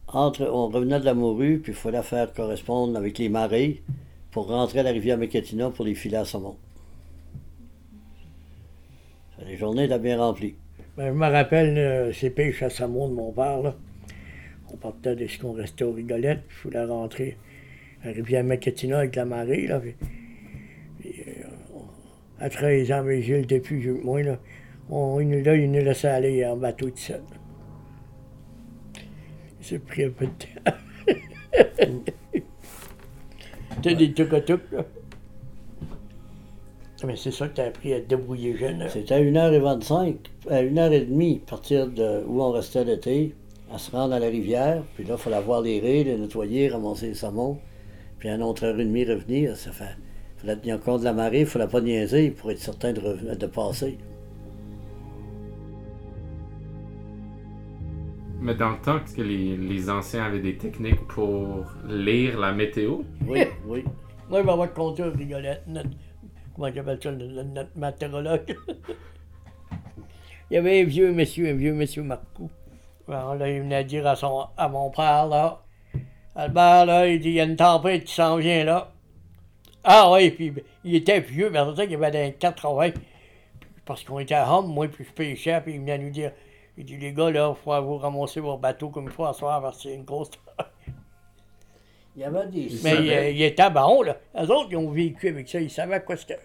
entre, 0.07 0.43
on 0.43 0.67
revenait 0.67 0.99
de 0.99 1.05
la 1.05 1.13
morue, 1.13 1.59
puis 1.59 1.71
il 1.71 1.75
fallait 1.75 2.03
faire 2.03 2.31
correspondre 2.33 2.97
avec 2.97 3.17
les 3.17 3.29
marées 3.29 3.81
pour 4.31 4.47
rentrer 4.47 4.79
à 4.79 4.83
la 4.83 4.91
rivière 4.91 5.17
Mécatina 5.17 5.69
pour 5.69 5.85
les 5.85 5.95
filets 5.95 6.17
à 6.17 6.25
saumon. 6.25 6.55
Les 9.45 9.57
journées 9.57 9.83
étaient 9.83 9.99
bien 9.99 10.17
remplies. 10.17 10.55
Ben, 10.97 11.07
je 11.07 11.11
me 11.11 11.27
rappelle 11.29 11.77
euh, 11.77 12.13
ces 12.13 12.29
pêches 12.29 12.63
à 12.63 12.69
Samon 12.69 13.09
de 13.09 13.13
mon 13.13 13.33
père, 13.33 13.61
là. 13.61 13.75
On 14.71 14.77
partait 14.77 15.15
de 15.15 15.27
ce 15.27 15.37
qu'on 15.37 15.51
restait 15.51 15.83
aux 15.83 15.91
rigolettes, 15.91 16.43
puis 16.47 16.57
il 16.65 16.71
fallait 16.71 16.85
rentrer 16.85 17.37
à 18.03 18.09
Rivière-Macatina 18.09 18.99
avec 18.99 19.15
la 19.17 19.25
marée, 19.25 19.67
là. 19.67 19.81
À 22.45 22.49
13 22.49 22.91
ans, 22.91 23.03
mais 23.03 23.21
Gilles 23.23 23.47
vieux 23.47 23.95
que 23.95 24.03
moi, 24.03 24.21
là. 24.21 24.37
On, 24.89 25.17
là, 25.17 25.55
il 25.55 25.71
nous 25.71 25.83
laissait 25.83 26.09
aller 26.09 26.45
en 26.45 26.55
bateau 26.57 26.85
de. 26.85 26.93
Ça 26.95 27.15
a 29.75 29.79
pris 29.79 30.03
un 30.03 30.11
peu 30.11 30.27
de 30.27 30.31
temps. 30.31 30.77
T'as 33.81 33.93
des 33.93 34.13
tuc 34.13 34.31
là? 34.31 34.39
Mais 37.03 37.15
c'est 37.15 37.31
ça 37.31 37.47
que 37.47 37.55
t'as 37.55 37.65
appris 37.65 37.93
à 37.93 37.99
te 37.99 38.07
débrouiller 38.07 38.55
jeune. 38.55 38.79
là. 38.79 38.89
C'était 38.89 39.15
à 39.15 39.19
1h25, 39.19 40.15
à 40.49 40.61
1h30, 40.63 41.37
à 41.37 41.49
partir 41.49 41.87
de 41.87 42.23
où 42.27 42.41
on 42.41 42.51
restait 42.51 42.83
l'été, 42.83 43.35
à 43.73 43.77
se 43.77 43.91
rendre 43.91 44.13
à 44.13 44.19
la 44.19 44.27
rivière. 44.27 44.83
Puis 44.95 45.03
là, 45.03 45.15
il 45.17 45.21
fallait 45.21 45.41
voir 45.41 45.61
les 45.61 45.79
raies, 45.79 46.03
les 46.03 46.17
nettoyer, 46.17 46.69
ramasser 46.69 47.07
les 47.07 47.15
saumons. 47.15 47.57
Puis 48.19 48.29
à 48.29 48.35
une 48.35 48.43
autre 48.43 48.65
heure 48.65 48.79
et 48.79 48.85
demie, 48.85 49.03
revenir. 49.03 49.57
Ça 49.57 49.71
fait. 49.71 49.95
Il 50.45 50.49
fallait 50.49 50.61
tenir 50.61 50.79
compte 50.79 50.99
de 50.99 51.05
la 51.05 51.13
marée, 51.13 51.39
il 51.39 51.41
ne 51.41 51.45
fallait 51.47 51.67
pas 51.67 51.81
niaiser 51.81 52.29
pour 52.29 52.51
être 52.51 52.59
certain 52.59 52.93
de, 52.93 52.99
revenir- 52.99 53.35
de 53.35 53.47
passer. 53.47 53.97
Mais 58.39 58.53
dans 58.53 58.69
le 58.69 58.77
temps, 58.77 58.97
est-ce 59.03 59.15
que 59.15 59.23
les, 59.23 59.57
les 59.57 59.89
anciens 59.89 60.23
avaient 60.25 60.39
des 60.41 60.55
techniques 60.55 61.01
pour 61.07 61.65
lire 61.89 62.39
la 62.39 62.51
météo? 62.51 62.99
Oui, 63.27 63.39
oui. 63.65 63.83
Moi, 64.29 64.41
je 64.41 64.45
vais 64.45 64.51
avoir 64.51 64.71
compté 64.71 65.01
aux 65.01 65.11
rigolettes, 65.11 65.63
notre, 65.65 65.89
comment 66.53 66.71
j'appelle 66.71 66.99
ça, 67.01 67.11
notre 67.11 67.75
météorologue. 67.75 68.55
il 70.51 70.53
y 70.53 70.57
avait 70.57 70.81
un 70.81 70.85
vieux 70.85 71.11
monsieur, 71.11 71.49
un 71.49 71.53
vieux 71.55 71.73
monsieur 71.73 72.03
Marcoux. 72.03 72.51
Alors 73.07 73.33
là, 73.33 73.49
il 73.49 73.61
venait 73.61 73.83
dire 73.83 74.05
à, 74.05 74.15
son, 74.15 74.45
à 74.55 74.69
mon 74.69 74.91
père, 74.91 75.25
là, 75.25 75.63
Albert, 76.35 76.85
là, 76.85 77.07
il 77.07 77.19
dit, 77.19 77.29
il 77.29 77.35
y 77.35 77.41
a 77.41 77.45
une 77.45 77.55
tempête 77.55 78.03
qui 78.03 78.13
s'en 78.13 78.37
vient, 78.37 78.63
là. 78.63 78.91
Ah 79.87 80.11
oui, 80.11 80.31
puis 80.31 80.51
il 80.83 80.95
était 80.95 81.19
vieux, 81.19 81.51
mais 81.51 81.59
ça 81.75 81.85
qu'il 81.85 81.95
avait 81.95 82.11
dans 82.11 82.19
les 82.19 82.33
80. 82.33 82.89
Parce 83.85 84.03
qu'on 84.03 84.17
était 84.17 84.33
à 84.33 84.51
Homme, 84.51 84.73
moi, 84.73 84.87
puis 84.87 85.05
je 85.05 85.11
pêchais, 85.11 85.61
puis 85.61 85.75
il 85.75 85.79
venait 85.79 85.99
nous 85.99 86.09
dire, 86.09 86.31
Il 86.75 86.85
dit, 86.85 86.97
les 86.97 87.13
gars, 87.13 87.29
là, 87.29 87.55
il 87.55 87.63
faut 87.63 87.81
vous 87.83 87.97
ramasser 87.97 88.39
vos 88.39 88.57
bateaux 88.57 88.89
comme 88.89 89.05
il 89.05 89.11
faut 89.11 89.25
à 89.25 89.33
soir 89.33 89.61
parce 89.61 89.77
que 89.77 89.83
c'est 89.83 89.95
une 89.95 90.03
grosse. 90.03 90.31
Il 92.15 92.21
y 92.21 92.23
avait 92.23 92.47
des... 92.47 92.61
Il 92.61 92.79
Mais 92.81 92.95
il, 92.95 93.11
euh, 93.11 93.29
il 93.29 93.41
était 93.41 93.69
bon, 93.69 94.01
là. 94.01 94.17
Eux 94.35 94.49
autres, 94.49 94.69
ils 94.71 94.77
ont 94.77 94.89
vécu 94.89 95.27
avec 95.27 95.49
ça. 95.49 95.59
Ils 95.59 95.69
savaient 95.69 96.01
quoi 96.01 96.15
c'était. 96.15 96.39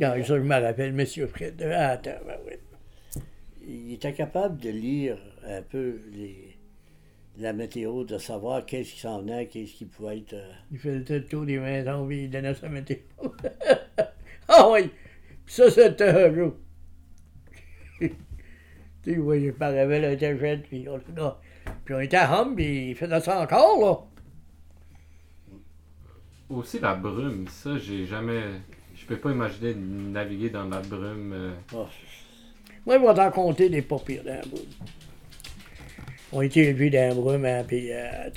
Non, 0.00 0.14
ça, 0.14 0.22
je 0.22 0.34
me 0.36 0.60
rappelle, 0.60 0.94
monsieur 0.94 1.26
Fred. 1.26 1.62
Ah, 1.62 1.90
attends, 1.90 2.12
ben 2.26 2.38
oui. 2.46 3.22
Il 3.68 3.92
était 3.92 4.14
capable 4.14 4.58
de 4.58 4.70
lire 4.70 5.18
un 5.46 5.60
peu 5.60 6.00
les... 6.10 6.51
la 7.38 7.52
météo, 7.52 8.04
de 8.04 8.18
savoir 8.18 8.64
qu'est-ce 8.66 8.92
qui 8.92 9.00
s'en 9.00 9.20
venait, 9.20 9.46
qu'est-ce 9.46 9.72
qui 9.74 9.86
pouvait 9.86 10.18
être... 10.18 10.34
euh, 10.34 10.52
Il 10.70 10.78
faisait 10.78 11.18
le 11.18 11.24
tour 11.24 11.44
des 11.46 11.58
maisons, 11.58 12.06
puis 12.06 12.24
il 12.24 12.30
donnait 12.30 12.54
sa 12.54 12.68
météo. 12.68 12.98
ah 14.48 14.68
oui! 14.70 14.90
Puis 15.44 15.54
ça, 15.54 15.70
c'était 15.70 16.08
un 16.08 16.34
jour. 16.34 16.54
tu 18.00 18.10
sais, 19.04 19.14
vous 19.16 19.24
voyez, 19.24 19.52
par 19.52 19.72
réveil, 19.72 20.04
on 20.06 20.10
était 20.12 20.36
jeunes, 20.38 20.62
puis 20.62 20.86
on, 20.88 21.00
là, 21.16 21.38
puis 21.84 21.94
on 21.94 22.00
était 22.00 22.16
à 22.18 22.40
Hum, 22.42 22.54
puis 22.54 22.90
il 22.90 22.94
faisait 22.94 23.20
ça 23.20 23.40
encore, 23.40 23.80
là. 23.80 23.98
Aussi 26.56 26.78
la 26.80 26.94
brume, 26.94 27.48
ça, 27.48 27.78
j'ai 27.78 28.04
jamais. 28.04 28.42
Je 28.94 29.06
peux 29.06 29.16
pas 29.16 29.30
imaginer 29.32 29.72
de 29.74 29.80
naviguer 29.80 30.50
dans 30.50 30.64
la 30.66 30.80
brume. 30.80 31.32
euh, 31.32 31.54
oh, 31.74 31.86
Moi, 32.86 32.98
je 32.98 33.06
vais 33.06 33.14
t'en 33.14 33.30
compter 33.30 33.68
des 33.70 33.80
pas 33.82 33.98
pires 33.98 34.22
dans 34.22 34.34
la 34.34 34.42
brume. 34.42 34.66
On 36.34 36.40
a 36.40 36.44
été 36.46 36.60
élevés 36.68 36.88
dans 36.88 37.08
la 37.08 37.14
brume, 37.14 37.44
hein, 37.44 37.62
puis, 37.66 37.92
euh, 37.92 38.28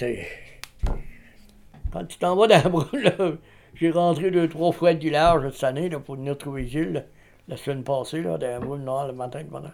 quand 1.93 2.03
tu 2.05 2.17
t'en 2.17 2.35
vas 2.35 2.47
dans 2.47 2.83
la 2.93 3.31
j'ai 3.75 3.91
rentré 3.91 4.31
deux, 4.31 4.49
trois 4.49 4.73
fois 4.73 4.93
du 4.93 5.09
large 5.09 5.49
cette 5.51 5.63
année, 5.63 5.87
là, 5.89 5.99
pour 5.99 6.15
venir 6.15 6.37
trouver 6.37 6.67
Gilles, 6.67 7.05
la 7.47 7.55
semaine 7.55 7.83
passée, 7.83 8.21
là, 8.21 8.37
dans 8.37 8.47
la 8.47 9.07
le 9.07 9.13
matin, 9.13 9.43
matin. 9.49 9.73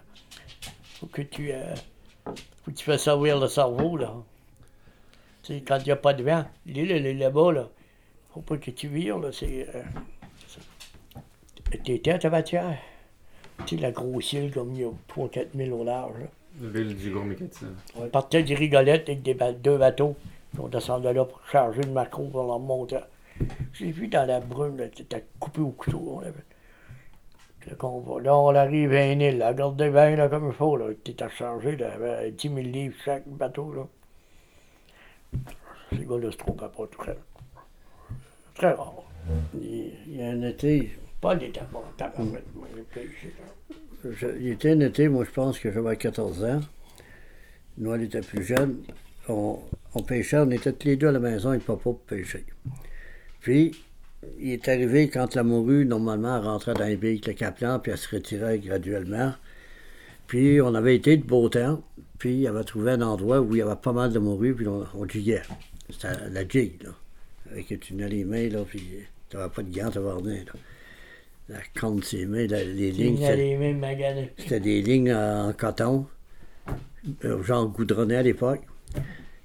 Faut 1.00 1.06
que 1.06 1.22
tu, 1.22 1.52
euh, 1.52 1.74
faut 2.24 2.70
que 2.70 2.76
tu 2.76 2.84
fasses 2.84 3.02
servir 3.02 3.40
le 3.40 3.48
cerveau, 3.48 3.96
là. 3.96 4.14
Tu 5.42 5.54
sais, 5.54 5.60
quand 5.62 5.78
il 5.78 5.84
n'y 5.86 5.90
a 5.90 5.96
pas 5.96 6.14
de 6.14 6.22
vent, 6.22 6.44
l'île, 6.66 6.92
elle 6.92 7.06
est 7.06 7.14
là-bas, 7.14 7.52
là. 7.52 7.68
Faut 8.32 8.40
pas 8.40 8.56
que 8.56 8.70
tu 8.70 8.86
vires, 8.86 9.18
là, 9.18 9.30
c'est... 9.32 9.68
Euh, 9.74 9.82
T'étais 11.84 12.12
à 12.12 12.18
ta 12.18 12.30
matière. 12.30 12.78
Tu 13.66 13.76
sais, 13.76 13.82
la 13.82 13.90
grosse 13.90 14.32
île, 14.32 14.52
comme 14.52 14.74
il 14.74 14.82
y 14.82 14.84
a 14.84 14.90
3-4 15.08 15.48
000 15.56 15.76
au 15.76 15.84
large. 15.84 16.20
là. 16.20 16.26
L'île 16.60 16.96
du. 16.96 17.14
On 17.96 18.08
partait 18.08 18.42
du 18.42 18.54
Rigolette 18.54 19.08
avec 19.08 19.22
des 19.22 19.34
deux 19.34 19.78
bateaux. 19.78 20.16
On 20.58 20.68
descendait 20.68 21.12
là 21.12 21.24
pour 21.24 21.40
charger 21.50 21.82
le 21.82 21.92
macro 21.92 22.28
pour 22.28 22.46
leur 22.46 22.58
monter. 22.58 22.98
J'ai 23.72 23.90
vu 23.90 24.08
dans 24.08 24.26
la 24.26 24.40
brume, 24.40 24.76
là, 24.76 24.86
coupé 25.40 25.60
au 25.60 25.70
couteau. 25.70 26.22
Là, 28.20 28.36
on 28.36 28.54
arrive 28.54 28.92
à 28.92 29.06
une 29.06 29.20
île. 29.22 29.42
Regardez 29.42 29.88
bien 29.88 30.16
là, 30.16 30.28
comme 30.28 30.48
il 30.48 30.52
faut. 30.52 30.76
Là. 30.76 30.86
Charger 31.38 31.76
là, 31.76 31.94
avec 31.94 32.36
10 32.36 32.48
000 32.48 32.60
livres 32.60 32.96
chaque 33.04 33.26
bateau. 33.26 33.72
Là. 33.72 33.86
Ces 35.90 36.04
gars-là 36.04 36.30
se 36.30 36.36
trompent 36.36 36.58
pas 36.58 36.68
tout 36.68 36.98
très. 36.98 37.16
Très 38.54 38.72
rare. 38.72 39.02
il, 39.54 40.16
y 40.16 40.22
a 40.22 40.28
un 40.30 40.42
été... 40.42 40.98
Pas 41.20 41.36
des 41.36 41.52
tabacs, 41.52 41.96
tabarouettes, 41.96 42.52
moi, 42.56 42.66
il 44.40 44.48
était 44.48 44.70
un 44.70 44.80
été, 44.80 45.08
moi 45.08 45.24
je 45.24 45.30
pense 45.30 45.58
que 45.58 45.72
j'avais 45.72 45.96
14 45.96 46.44
ans. 46.44 46.60
Nous, 47.78 47.94
elle 47.94 48.02
était 48.02 48.20
plus 48.20 48.44
jeune. 48.44 48.82
On, 49.28 49.58
pêchait, 50.06 50.38
on 50.38 50.50
était 50.50 50.72
tous 50.72 50.88
les 50.88 50.96
deux 50.96 51.08
à 51.08 51.12
la 51.12 51.20
maison 51.20 51.50
avec 51.50 51.64
papa 51.64 51.80
pour 51.80 52.00
pêcher. 52.00 52.44
Puis, 53.40 53.72
il 54.38 54.50
est 54.50 54.68
arrivé 54.68 55.08
quand 55.08 55.34
la 55.34 55.42
morue, 55.42 55.84
normalement, 55.84 56.40
rentrait 56.40 56.74
dans 56.74 56.84
les 56.84 56.96
billes 56.96 57.20
avec 57.22 57.26
le 57.26 57.32
caplan, 57.32 57.78
puis 57.78 57.92
elle 57.92 57.98
se 57.98 58.14
retirait 58.14 58.58
graduellement. 58.58 59.34
Puis, 60.26 60.60
on 60.60 60.74
avait 60.74 60.96
été 60.96 61.16
de 61.16 61.24
beau 61.24 61.48
temps, 61.48 61.82
puis 62.18 62.40
il 62.40 62.46
avait 62.46 62.64
trouvé 62.64 62.92
un 62.92 63.02
endroit 63.02 63.40
où 63.40 63.54
il 63.54 63.58
y 63.58 63.62
avait 63.62 63.76
pas 63.76 63.92
mal 63.92 64.12
de 64.12 64.18
morue, 64.18 64.54
puis 64.54 64.66
on, 64.66 64.84
on 64.94 65.08
jiguait. 65.08 65.42
C'était 65.90 66.28
la 66.30 66.46
jig, 66.46 66.82
là. 66.82 66.90
Avec 67.50 67.66
tu 67.68 67.78
tenais 67.78 68.08
les 68.08 68.24
mains, 68.24 68.48
là, 68.48 68.64
puis 68.66 68.82
tu 69.28 69.36
n'avais 69.36 69.50
pas 69.50 69.62
de 69.62 69.74
gants, 69.74 69.90
tu 69.90 69.98
rien. 69.98 70.44
La 71.48 71.58
de 72.46 72.52
la- 72.52 72.64
les 72.64 72.92
lignes, 72.92 73.16
c'était- 73.26 73.36
des 74.60 74.80
lignes 74.82 75.12
en 75.12 75.52
coton, 75.52 76.06
euh, 77.24 77.42
genre 77.42 77.68
goudronné 77.68 78.16
à 78.16 78.22
l'époque. 78.22 78.60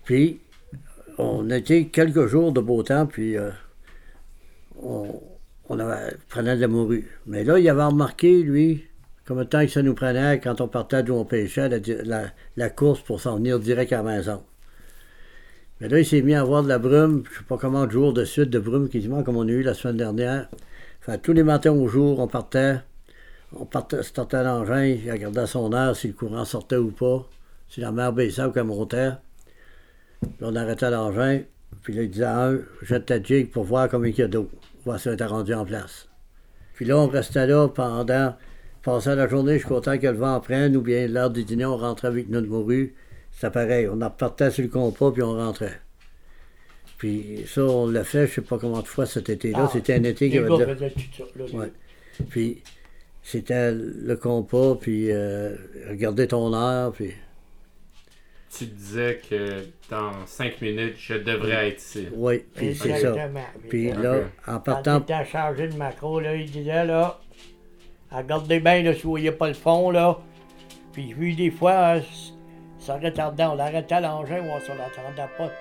Puis, 0.06 0.40
on 1.18 1.50
était 1.50 1.86
quelques 1.86 2.28
jours 2.28 2.52
de 2.52 2.62
beau 2.62 2.84
temps, 2.84 3.08
puis 3.08 3.36
euh, 3.38 3.50
on, 4.82 5.20
on 5.70 5.80
avait, 5.80 6.16
prenait 6.30 6.56
de 6.56 6.62
la 6.62 6.68
morue. 6.68 7.08
Mais 7.26 7.44
là, 7.44 7.60
il 7.60 7.68
avait 7.68 7.84
remarqué, 7.84 8.42
lui, 8.44 8.86
comme 9.26 9.40
le 9.40 9.46
temps 9.46 9.66
que 9.66 9.72
ça 9.72 9.82
nous 9.82 9.96
prenait 9.96 10.40
quand 10.40 10.62
on 10.62 10.68
partait 10.68 11.04
d'où 11.04 11.14
on 11.16 11.26
pêchait, 11.26 11.68
la, 11.68 11.80
la- 12.06 12.32
la 12.56 12.70
course 12.70 13.02
pour 13.02 13.20
s'en 13.20 13.38
venir 13.38 13.60
direct 13.60 13.92
à 13.92 13.98
la 14.04 14.16
maison. 14.18 14.44
Mais 15.82 15.90
là, 15.90 16.00
il 16.00 16.06
s'est 16.06 16.22
mis 16.22 16.34
à 16.36 16.42
avoir 16.42 16.64
de 16.64 16.70
la 16.70 16.80
brume, 16.80 17.24
je 17.32 17.38
sais 17.40 17.44
pas 17.44 17.58
comment 17.58 17.86
de 17.86 17.92
jours 17.92 18.14
de 18.14 18.24
suite 18.24 18.50
de 18.50 18.60
brume, 18.60 18.88
quasiment 18.90 19.24
comme 19.24 19.36
on 19.38 19.48
a 19.48 19.52
eu 19.52 19.62
la 19.64 19.74
semaine 19.74 19.98
dernière. 19.98 20.48
Tous 21.24 21.32
les 21.32 21.44
matins 21.44 21.72
au 21.72 21.88
jour, 21.88 22.20
on 22.20 22.28
partait, 22.28 22.80
on 23.56 23.66
partait, 23.66 24.04
startait 24.04 24.44
l'engin, 24.44 24.84
il 24.84 25.10
regardait 25.10 25.48
son 25.48 25.72
heure, 25.72 25.96
si 25.96 26.08
le 26.08 26.14
courant 26.14 26.44
sortait 26.44 26.76
ou 26.76 26.92
pas, 26.92 27.26
si 27.70 27.80
la 27.80 27.94
mer 27.94 28.12
baissait 28.12 28.44
ou 28.44 28.52
qu'elle 28.52 28.66
montait. 28.66 29.12
Là, 29.12 29.20
on 30.42 30.56
arrêtait 30.56 30.92
l'engin, 30.92 31.44
puis 31.82 31.94
là, 31.94 32.04
il 32.04 32.10
disait 32.10 32.26
à 32.26 32.50
un, 32.50 32.60
jette 32.82 33.06
ta 33.06 33.24
jig 33.24 33.52
pour 33.52 33.64
voir 33.64 33.88
combien 33.88 34.10
il 34.10 34.18
y 34.18 34.22
a 34.22 34.28
d'eau, 34.28 34.50
voir 34.84 35.00
si 35.00 35.08
elle 35.08 35.14
était 35.14 35.26
rendu 35.26 35.54
en 35.54 35.64
place. 35.64 36.10
Puis 36.74 36.84
là, 36.84 36.98
on 36.98 37.08
restait 37.08 37.48
là 37.48 37.70
pendant, 37.70 38.36
passait 38.84 39.16
la 39.16 39.30
journée 39.30 39.54
jusqu'au 39.54 39.80
temps 39.80 39.98
que 39.98 40.08
le 40.08 40.18
vent 40.18 40.42
prenne, 40.42 40.76
ou 40.76 40.82
bien 40.82 41.08
l'heure 41.08 41.30
du 41.30 41.46
dîner, 41.46 41.66
on 41.66 41.78
rentrait 41.78 42.10
avec 42.10 42.28
notre 42.28 42.50
morue. 42.50 42.96
C'était 43.32 43.52
pareil, 43.52 43.88
on 43.88 43.94
repartait 43.94 44.52
sur 44.52 44.64
le 44.64 44.70
compas, 44.70 45.12
puis 45.12 45.24
on 45.24 45.34
rentrait. 45.38 45.80
Puis 46.98 47.44
ça, 47.48 47.62
on 47.64 47.88
l'a 47.88 48.04
fait, 48.04 48.26
je 48.28 48.34
sais 48.34 48.42
pas 48.42 48.58
combien 48.58 48.82
de 48.82 48.88
fois 48.88 49.06
cet 49.06 49.30
été-là. 49.30 49.64
Ah, 49.66 49.70
C'était 49.72 49.94
un 49.96 50.04
été 50.04 50.30
qui 50.30 50.38
avait 50.40 50.48
de 50.50 50.64
la- 50.64 51.60
Ouais. 51.60 51.72
Puis 52.30 52.64
c'était 53.22 53.72
le 53.72 54.16
compas, 54.16 54.76
puis 54.82 55.12
euh, 55.12 55.56
regarder 55.90 56.28
ton 56.28 56.54
heure, 56.54 56.92
puis 56.94 57.12
Tu 58.58 58.66
disais 58.66 59.20
que 59.30 59.66
dans 59.92 60.26
5 60.26 60.62
minutes, 60.62 60.96
je 60.98 61.14
devrais 61.16 61.70
être 61.70 61.80
ici. 61.80 62.08
oui, 62.14 62.44
puis 62.56 62.74
c'est 62.74 62.90
ça. 62.90 63.10
Exactement. 63.10 63.46
Puis 63.70 63.92
là, 63.92 64.22
en 64.48 64.54
Quand 64.54 64.60
partant, 64.62 64.98
il 65.00 65.02
était 65.04 65.38
à 65.38 65.52
le 65.52 65.74
macro, 65.74 66.20
là, 66.20 66.36
il 66.36 66.50
disait, 66.50 66.86
là, 66.86 67.20
regardez 68.10 68.60
bien, 68.60 68.82
là, 68.82 68.94
si 68.96 69.02
vous 69.04 69.12
voyez 69.12 69.32
pas 69.32 69.50
le 69.50 69.54
fond, 69.54 69.92
là. 69.92 70.18
Puis 70.94 71.14
vu 71.14 71.34
des 71.34 71.52
fois, 71.52 71.96
hein, 71.98 72.02
ça 72.80 72.98
retardait, 72.98 73.44
on 73.44 73.54
l'arrêtait 73.56 74.02
l'engin, 74.02 74.40
ou 74.40 74.46
on 74.46 74.56
ne 74.56 74.78
l'attendait 74.80 75.32
pas 75.38 75.52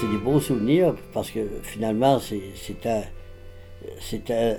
c'est 0.00 0.06
des 0.06 0.18
beaux 0.18 0.40
souvenirs, 0.40 0.94
parce 1.12 1.30
que 1.30 1.40
finalement, 1.62 2.18
c'est- 2.18 2.54
c'était 4.00 4.56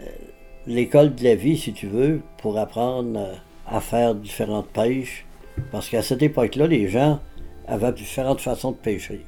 l'école 0.70 1.16
de 1.16 1.24
la 1.24 1.36
vie, 1.36 1.58
si 1.58 1.74
tu 1.74 1.88
veux, 1.88 2.22
pour 2.38 2.58
apprendre 2.58 3.20
euh, 3.20 3.34
à 3.68 3.82
faire 3.82 4.16
différentes 4.16 4.70
pêches. 4.70 5.26
Parce 5.72 5.90
qu'à 5.90 6.02
cette 6.02 6.22
époque-là, 6.22 6.68
les 6.68 6.88
gens 6.88 7.20
avaient 7.68 7.92
différentes 7.92 8.40
façons 8.40 8.72
de 8.72 8.78
pêcher. 8.78 9.26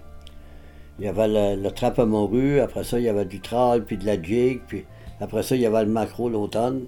Il 1.00 1.06
y 1.06 1.08
avait 1.08 1.28
le, 1.28 1.62
le 1.62 1.72
trappe 1.72 2.00
à 2.00 2.06
morue, 2.06 2.60
après 2.60 2.84
ça, 2.84 3.00
il 3.00 3.06
y 3.06 3.10
avait 3.10 3.26
du 3.26 3.42
trawl, 3.42 3.84
puis 3.84 3.98
de 3.98 4.06
la 4.06 4.22
jig, 4.22 4.62
puis 4.68 4.86
après 5.20 5.42
ça, 5.42 5.56
il 5.56 5.62
y 5.62 5.66
avait 5.66 5.84
le 5.84 5.92
macro 5.92 6.30
l'automne. 6.30 6.86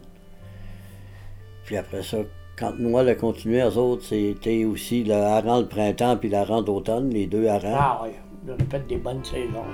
Puis 1.66 1.76
après 1.76 2.04
ça, 2.04 2.18
quand 2.56 2.78
Noël 2.78 3.10
a 3.10 3.16
continué, 3.16 3.62
eux 3.62 3.78
autres, 3.78 4.04
c'était 4.04 4.66
aussi 4.66 5.04
le 5.04 5.16
hareng 5.16 5.62
le 5.62 5.68
printemps, 5.68 6.18
puis 6.18 6.30
le 6.30 6.38
hareng 6.38 6.64
d'automne, 6.64 7.10
les 7.10 7.26
deux 7.26 7.48
harengs. 7.48 7.76
ah, 7.76 8.02
on 8.48 8.52
a 8.52 8.66
fait 8.70 8.86
des 8.88 8.98
bonnes 8.98 9.24
saisons. 9.24 9.66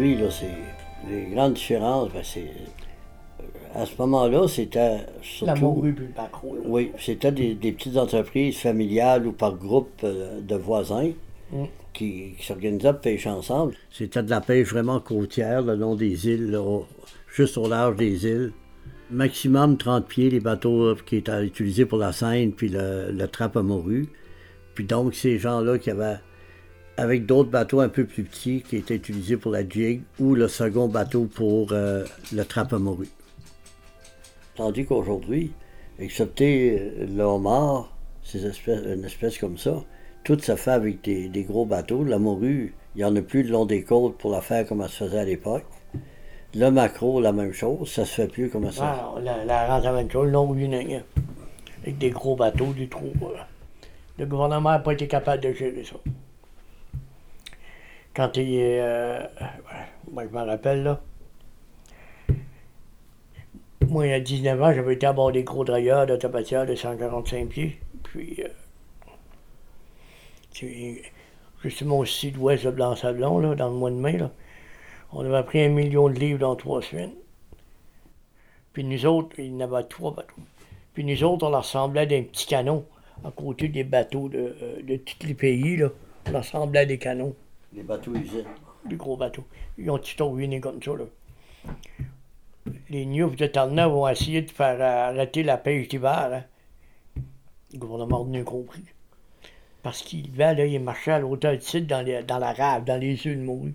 Aujourd'hui, 0.00 0.16
là, 0.16 0.30
c'est 0.30 1.10
les 1.10 1.34
grandes 1.34 1.54
différences. 1.54 2.10
ben, 2.12 2.22
c'est 2.24 2.50
à 3.74 3.84
ce 3.84 3.92
moment-là, 3.98 4.48
c'était 4.48 5.00
surtout. 5.22 5.84
Oui, 6.64 6.90
c'était 6.98 7.32
des, 7.32 7.54
des 7.54 7.72
petites 7.72 7.98
entreprises 7.98 8.56
familiales 8.56 9.26
ou 9.26 9.32
par 9.32 9.54
groupe 9.56 10.00
euh, 10.04 10.40
de 10.40 10.54
voisins. 10.56 11.10
Mm. 11.52 11.64
qui, 11.92 12.34
qui 12.38 12.46
s'organisaient 12.46 12.92
pour 12.92 13.00
pêcher 13.00 13.28
ensemble. 13.28 13.74
C'était 13.90 14.22
de 14.22 14.30
la 14.30 14.40
pêche 14.40 14.68
vraiment 14.68 15.00
côtière 15.00 15.62
le 15.62 15.74
long 15.74 15.96
des 15.96 16.28
îles, 16.28 16.58
juste 17.34 17.58
au 17.58 17.68
large 17.68 17.96
des 17.96 18.24
îles. 18.26 18.52
Maximum 19.10 19.76
30 19.76 20.06
pieds, 20.06 20.30
les 20.30 20.40
bateaux 20.40 20.94
qui 21.04 21.16
étaient 21.16 21.44
utilisés 21.44 21.84
pour 21.84 21.98
la 21.98 22.12
Seine, 22.12 22.52
puis 22.52 22.68
le, 22.68 23.10
le 23.10 23.28
trappe 23.28 23.56
à 23.56 23.62
morue. 23.62 24.08
Puis 24.74 24.84
donc, 24.84 25.14
ces 25.14 25.38
gens-là 25.38 25.78
qui 25.78 25.90
avaient, 25.90 26.20
avec 26.96 27.26
d'autres 27.26 27.50
bateaux 27.50 27.80
un 27.80 27.88
peu 27.88 28.04
plus 28.04 28.24
petits, 28.24 28.62
qui 28.62 28.76
étaient 28.76 28.96
utilisés 28.96 29.36
pour 29.36 29.52
la 29.52 29.66
jig, 29.66 30.02
ou 30.18 30.34
le 30.34 30.48
second 30.48 30.88
bateau 30.88 31.24
pour 31.24 31.72
euh, 31.72 32.04
le 32.32 32.44
trappe 32.44 32.72
à 32.72 32.78
morue. 32.78 33.08
Tandis 34.56 34.84
qu'aujourd'hui, 34.84 35.52
excepté 35.98 36.78
euh, 36.78 37.06
le 37.06 37.22
homard, 37.22 37.96
ces 38.22 38.44
espèces, 38.46 38.82
une 38.84 39.04
espèce 39.04 39.38
comme 39.38 39.56
ça, 39.56 39.82
tout 40.24 40.38
se 40.38 40.54
fait 40.56 40.72
avec 40.72 41.02
des, 41.02 41.28
des 41.28 41.44
gros 41.44 41.64
bateaux. 41.64 42.04
La 42.04 42.18
morue, 42.18 42.74
il 42.94 42.98
n'y 42.98 43.04
en 43.04 43.16
a 43.16 43.22
plus 43.22 43.42
le 43.44 43.50
long 43.50 43.64
des 43.64 43.82
côtes 43.82 44.18
pour 44.18 44.30
la 44.32 44.42
faire 44.42 44.66
comme 44.66 44.82
elle 44.82 44.88
se 44.90 45.04
faisait 45.04 45.20
à 45.20 45.24
l'époque. 45.24 45.64
Le 46.54 46.68
macro, 46.68 47.20
la 47.20 47.32
même 47.32 47.52
chose, 47.52 47.88
ça 47.90 48.04
se 48.04 48.14
fait 48.14 48.26
plus 48.26 48.50
comme 48.50 48.70
ça. 48.72 49.12
Ah, 49.16 49.20
la, 49.22 49.44
la 49.44 49.78
rente 49.80 50.56
du 50.56 50.68
Nègre. 50.68 51.02
Avec 51.82 51.96
des 51.96 52.10
gros 52.10 52.36
bateaux, 52.36 52.72
du 52.72 52.88
trou. 52.88 53.12
euh. 53.22 53.28
Le 54.18 54.26
gouvernement 54.26 54.70
n'a 54.70 54.80
pas 54.80 54.92
été 54.92 55.08
capable 55.08 55.42
de 55.42 55.52
gérer 55.52 55.84
ça. 55.84 55.96
Quand 58.14 58.36
il 58.36 58.54
est. 58.54 58.80
euh, 58.80 59.22
moi, 60.10 60.24
je 60.24 60.30
me 60.36 60.42
rappelle, 60.42 60.82
là. 60.82 61.00
Moi, 63.88 64.06
il 64.06 64.10
y 64.10 64.12
a 64.12 64.20
19 64.20 64.62
ans, 64.62 64.72
j'avais 64.72 64.94
été 64.94 65.06
à 65.06 65.12
bord 65.12 65.32
des 65.32 65.42
gros 65.42 65.64
drailleurs 65.64 66.06
de 66.06 66.16
tabatière 66.16 66.66
de 66.66 66.74
145 66.74 67.48
pieds. 67.48 67.80
Puis. 68.02 68.42
justement 71.62 71.98
au 71.98 72.04
sud-ouest 72.04 72.64
de 72.66 72.70
Blanc-Sablon, 72.70 73.38
là, 73.38 73.54
dans 73.54 73.68
le 73.68 73.74
mois 73.74 73.90
de 73.90 73.96
mai, 73.96 74.16
là. 74.18 74.30
On 75.12 75.24
avait 75.24 75.42
pris 75.44 75.60
un 75.62 75.70
million 75.70 76.08
de 76.08 76.14
livres 76.14 76.38
dans 76.38 76.54
trois 76.54 76.82
semaines. 76.82 77.14
Puis 78.72 78.84
nous 78.84 79.06
autres, 79.06 79.34
il 79.38 79.46
y 79.46 79.56
en 79.56 79.60
avait 79.60 79.82
trois 79.84 80.12
bateaux. 80.14 80.34
Puis 80.94 81.04
nous 81.04 81.24
autres, 81.24 81.46
on 81.46 81.50
leur 81.50 81.62
ressemblait 81.62 82.06
d'un 82.06 82.22
petit 82.22 82.46
canon 82.46 82.84
à 83.24 83.30
côté 83.30 83.68
des 83.68 83.84
bateaux 83.84 84.28
de, 84.28 84.54
euh, 84.62 84.82
de 84.82 84.96
tous 84.96 85.26
les 85.26 85.34
pays. 85.34 85.76
Là. 85.76 85.88
On 86.26 86.30
leur 86.30 86.42
ressemblait 86.42 86.80
à 86.80 86.86
des 86.86 86.98
canons, 86.98 87.34
Les 87.74 87.82
bateaux 87.82 88.14
usines. 88.14 88.44
des 88.84 88.96
gros 88.96 89.16
bateaux. 89.16 89.44
Ils 89.78 89.90
ont 89.90 89.98
tout 89.98 90.28
ruiné 90.28 90.60
comme 90.60 90.82
ça. 90.82 90.92
Là. 90.96 91.04
Les 92.88 93.06
News 93.06 93.30
de 93.30 93.46
Terre-Neuve 93.46 93.92
vont 93.92 94.08
essayer 94.08 94.42
de 94.42 94.50
faire 94.50 94.80
arrêter 94.80 95.42
la 95.42 95.56
pêche 95.56 95.88
d'hiver. 95.88 96.30
Hein. 96.32 97.22
Le 97.72 97.78
gouvernement 97.78 98.24
n'a 98.24 98.42
compris. 98.42 98.84
Parce 99.82 100.02
qu'il 100.02 100.30
va, 100.32 100.52
là, 100.54 100.66
il 100.66 100.80
marchait 100.80 101.12
à 101.12 101.18
l'hôtel 101.20 101.58
de 101.58 101.62
site 101.62 101.86
dans, 101.86 102.02
les- 102.04 102.22
dans 102.22 102.38
la 102.38 102.52
rave, 102.52 102.84
dans 102.84 103.00
les 103.00 103.24
yeux 103.24 103.34
de 103.36 103.40
morue. 103.42 103.74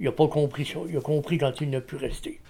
Il 0.00 0.06
n'a 0.06 0.12
pas 0.12 0.28
compris 0.28 0.64
ça. 0.66 0.80
Il 0.88 0.96
a 0.96 1.00
compris 1.00 1.38
quand 1.38 1.60
il 1.60 1.70
n'a 1.70 1.80
pu 1.80 1.96
rester. 1.96 2.40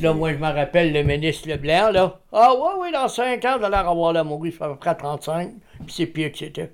Là, 0.00 0.12
moi, 0.12 0.32
je 0.32 0.38
me 0.38 0.50
rappelle 0.52 0.92
le 0.92 1.02
ministre 1.04 1.48
Leblanc, 1.48 1.90
là. 1.92 2.20
Ah, 2.32 2.52
oui, 2.58 2.70
oui, 2.80 2.92
dans 2.92 3.06
5 3.06 3.44
ans, 3.44 3.58
vous 3.58 3.64
allez 3.64 3.76
avoir 3.76 4.12
la 4.12 4.24
morue, 4.24 4.50
ça 4.50 4.68
peu 4.68 4.76
près 4.76 4.96
35, 4.96 5.52
puis 5.84 5.94
c'est 5.94 6.06
pire 6.06 6.32
que 6.32 6.38
c'était. 6.38 6.72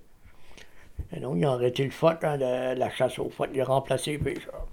Et 1.14 1.20
non, 1.20 1.34
il 1.36 1.44
a 1.44 1.52
arrêté 1.52 1.84
le 1.84 1.90
phoque, 1.90 2.22
hein, 2.24 2.36
la, 2.36 2.74
la 2.74 2.90
chasse 2.90 3.18
au 3.18 3.28
phoque, 3.30 3.50
il 3.54 3.60
a 3.60 3.64
remplacé 3.64 4.12
les 4.12 4.18
pêcheurs. 4.18 4.66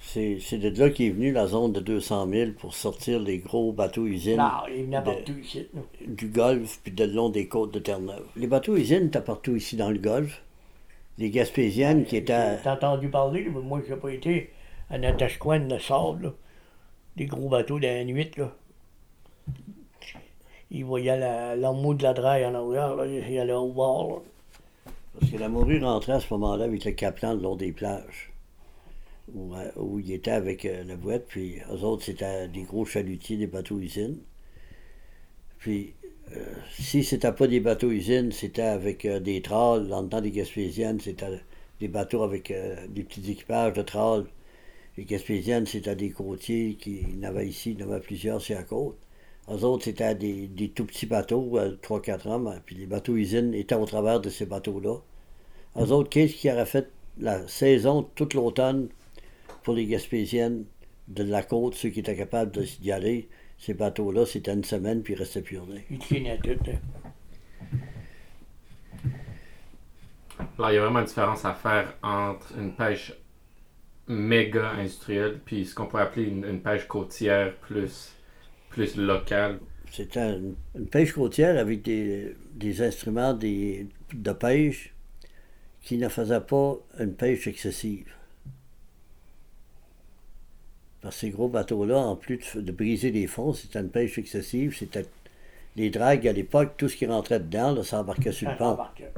C'est 0.00 0.58
de 0.58 0.78
là 0.80 0.90
qu'est 0.90 1.10
venue 1.10 1.32
la 1.32 1.46
zone 1.46 1.72
de 1.72 1.80
200 1.80 2.28
000 2.28 2.50
pour 2.58 2.74
sortir 2.74 3.18
les 3.20 3.38
gros 3.38 3.72
bateaux 3.72 4.06
usines 4.06 4.36
Non, 4.36 4.66
il 4.68 4.84
venait 4.84 5.00
de- 5.00 5.04
partout 5.04 5.34
ici. 5.42 5.66
là. 5.74 5.80
du 6.06 6.28
Golfe 6.28 6.80
puis 6.82 6.92
de 6.92 7.04
le 7.04 7.12
long 7.12 7.28
des 7.28 7.48
côtes 7.48 7.72
de 7.74 7.78
Terre-Neuve. 7.78 8.24
Les 8.36 8.46
bateaux 8.46 8.76
usines 8.76 9.06
étaient 9.06 9.20
partout 9.20 9.56
ici 9.56 9.76
dans 9.76 9.90
le 9.90 9.98
Golfe. 9.98 10.42
Les 11.18 11.30
Gaspésiennes 11.30 12.04
qui 12.04 12.16
étaient. 12.16 12.58
T'as 12.62 12.74
entendu 12.74 13.08
parler, 13.08 13.48
mais 13.52 13.60
moi, 13.60 13.80
je 13.86 13.94
n'ai 13.94 14.00
pas 14.00 14.10
été 14.12 14.50
à 14.90 14.98
Natashquan, 14.98 15.66
le 15.68 15.78
sable, 15.78 16.24
là. 16.24 16.32
Des 17.16 17.24
gros 17.26 17.48
bateaux 17.48 17.78
de 17.78 17.86
la 17.86 18.04
nuit, 18.04 18.30
là. 18.36 18.52
Il 20.70 20.84
voyait 20.84 21.18
la- 21.18 21.56
l'amour 21.56 21.94
de 21.94 22.02
la 22.02 22.12
draille 22.12 22.44
en 22.44 22.54
arrière, 22.54 22.96
là. 22.96 23.06
Il 23.06 23.38
allait 23.38 23.52
au 23.52 23.72
bord, 23.72 24.08
là. 24.10 24.16
Parce 25.18 25.32
que 25.32 25.38
la 25.38 25.48
morue 25.48 25.82
rentrait 25.82 26.12
à 26.12 26.20
ce 26.20 26.32
moment-là 26.34 26.64
avec 26.64 26.84
le 26.84 26.92
caplan 26.92 27.34
le 27.34 27.40
long 27.40 27.56
des 27.56 27.72
plages. 27.72 28.32
Où, 29.34 29.54
euh, 29.54 29.70
où 29.76 29.98
il 29.98 30.12
était 30.12 30.30
avec 30.30 30.64
euh, 30.64 30.84
la 30.84 30.96
boîte, 30.96 31.24
puis 31.26 31.56
eux 31.72 31.84
autres, 31.84 32.04
c'était 32.04 32.48
des 32.48 32.62
gros 32.62 32.84
chalutiers, 32.84 33.36
des 33.36 33.46
bateaux 33.46 33.78
usines. 33.78 34.18
Puis, 35.58 35.94
euh, 36.36 36.44
si 36.78 37.02
c'était 37.02 37.32
pas 37.32 37.46
des 37.46 37.60
bateaux 37.60 37.90
usines, 37.90 38.30
c'était 38.30 38.62
avec 38.62 39.04
euh, 39.04 39.18
des 39.18 39.40
trolls. 39.42 39.88
Dans 39.88 40.02
le 40.02 40.08
temps 40.08 40.20
des 40.20 40.30
Gaspésiennes, 40.30 41.00
c'était 41.00 41.40
des 41.80 41.88
bateaux 41.88 42.22
avec 42.22 42.52
des 42.88 43.02
petits 43.02 43.30
équipages 43.30 43.72
de 43.74 43.82
trolls. 43.82 44.26
Les 44.96 45.04
Gaspésiennes, 45.04 45.66
c'était 45.66 45.96
des 45.96 46.10
côtiers 46.10 46.76
qui 46.80 47.04
avait 47.22 47.48
ici, 47.48 47.72
il 47.72 47.80
y 47.80 47.84
en 47.84 47.90
avait 47.90 48.00
plusieurs 48.00 48.40
sur 48.40 48.56
la 48.56 48.62
côte. 48.62 48.96
Eux 49.50 49.64
autres, 49.64 49.84
c'était 49.84 50.14
des, 50.14 50.46
des 50.48 50.70
tout 50.70 50.84
petits 50.86 51.06
bateaux, 51.06 51.58
3-4 51.82 52.28
hommes, 52.28 52.46
hein, 52.48 52.60
puis 52.64 52.76
les 52.76 52.86
bateaux 52.86 53.16
usines 53.16 53.54
étaient 53.54 53.74
au 53.76 53.86
travers 53.86 54.20
de 54.20 54.30
ces 54.30 54.46
bateaux-là. 54.46 54.98
Eux 55.78 55.92
autres, 55.92 56.10
qu'est-ce 56.10 56.34
qui 56.36 56.50
aurait 56.50 56.66
fait 56.66 56.90
la 57.18 57.46
saison 57.48 58.02
toute 58.16 58.34
l'automne 58.34 58.88
pour 59.64 59.74
les 59.74 59.86
Gaspésiennes 59.86 60.66
de 61.08 61.24
la 61.24 61.42
côte, 61.42 61.74
ceux 61.76 61.90
qui 61.90 62.00
étaient 62.00 62.16
capables 62.16 62.52
de- 62.52 62.64
d'y 62.64 62.92
aller? 62.92 63.28
Ces 63.58 63.74
bateaux-là, 63.74 64.26
c'était 64.26 64.54
une 64.54 64.64
semaine, 64.64 65.02
puis 65.02 65.14
ils 65.14 65.18
restaient 65.18 65.42
plus 65.42 65.58
rien. 65.58 65.82
Il 65.90 65.98
traînait 65.98 66.38
tout, 66.40 66.58
là. 66.66 66.74
Alors, 70.58 70.70
il 70.70 70.74
y 70.74 70.78
a 70.78 70.82
vraiment 70.82 71.00
une 71.00 71.06
différence 71.06 71.44
à 71.44 71.54
faire 71.54 71.94
entre 72.02 72.52
une 72.58 72.74
pêche 72.74 73.12
méga 74.08 74.70
industrielle 74.72 75.40
puis 75.44 75.66
ce 75.66 75.74
qu'on 75.74 75.86
pourrait 75.86 76.04
appeler 76.04 76.26
une, 76.28 76.44
une 76.44 76.62
pêche 76.62 76.86
côtière 76.88 77.56
plus, 77.58 78.15
plus 78.70 78.96
locale. 78.96 79.58
C'était 79.92 80.20
une, 80.36 80.54
une 80.76 80.86
pêche 80.86 81.12
côtière 81.12 81.58
avec 81.58 81.82
des, 81.82 82.34
des 82.54 82.82
instruments 82.82 83.32
des- 83.34 83.86
de 84.12 84.32
pêche 84.32 84.92
qui 85.82 85.96
ne 85.98 86.08
faisaient 86.08 86.40
pas 86.40 86.76
une 86.98 87.14
pêche 87.14 87.46
excessive. 87.46 88.06
Parce 91.00 91.14
que 91.16 91.20
ces 91.20 91.30
gros 91.30 91.48
bateaux-là, 91.48 91.98
en 91.98 92.16
plus 92.16 92.38
de, 92.56 92.60
de 92.60 92.72
briser 92.72 93.10
les 93.10 93.26
fonds, 93.26 93.52
c'était 93.52 93.80
une 93.80 93.90
pêche 93.90 94.18
excessive. 94.18 94.76
C'était 94.76 95.06
les 95.76 95.90
dragues 95.90 96.26
à 96.26 96.32
l'époque, 96.32 96.74
tout 96.76 96.88
ce 96.88 96.96
qui 96.96 97.06
rentrait 97.06 97.38
dedans, 97.40 97.72
là, 97.72 97.84
ça 97.84 98.00
embarquait 98.00 98.32
sur 98.32 98.48
le 98.48 98.54
Ça 98.54 98.58
pont. 98.58 98.64
embarquait. 98.72 99.12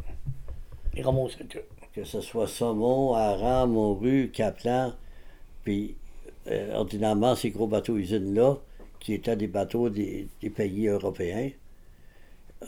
Il 0.94 1.02
ramassait 1.02 1.44
tout. 1.44 1.58
Que 1.94 2.04
ce 2.04 2.20
soit 2.20 2.46
saumon, 2.46 3.14
hareng, 3.14 3.66
morue, 3.68 4.30
caplan, 4.32 4.92
puis 5.64 5.96
euh, 6.48 6.74
ordinairement, 6.74 7.34
ces 7.34 7.50
gros 7.50 7.66
bateaux 7.66 7.96
usines-là, 7.96 8.58
qui 9.00 9.14
étaient 9.14 9.36
des 9.36 9.46
bateaux 9.46 9.88
des, 9.90 10.28
des 10.40 10.50
pays 10.50 10.88
européens, 10.88 11.50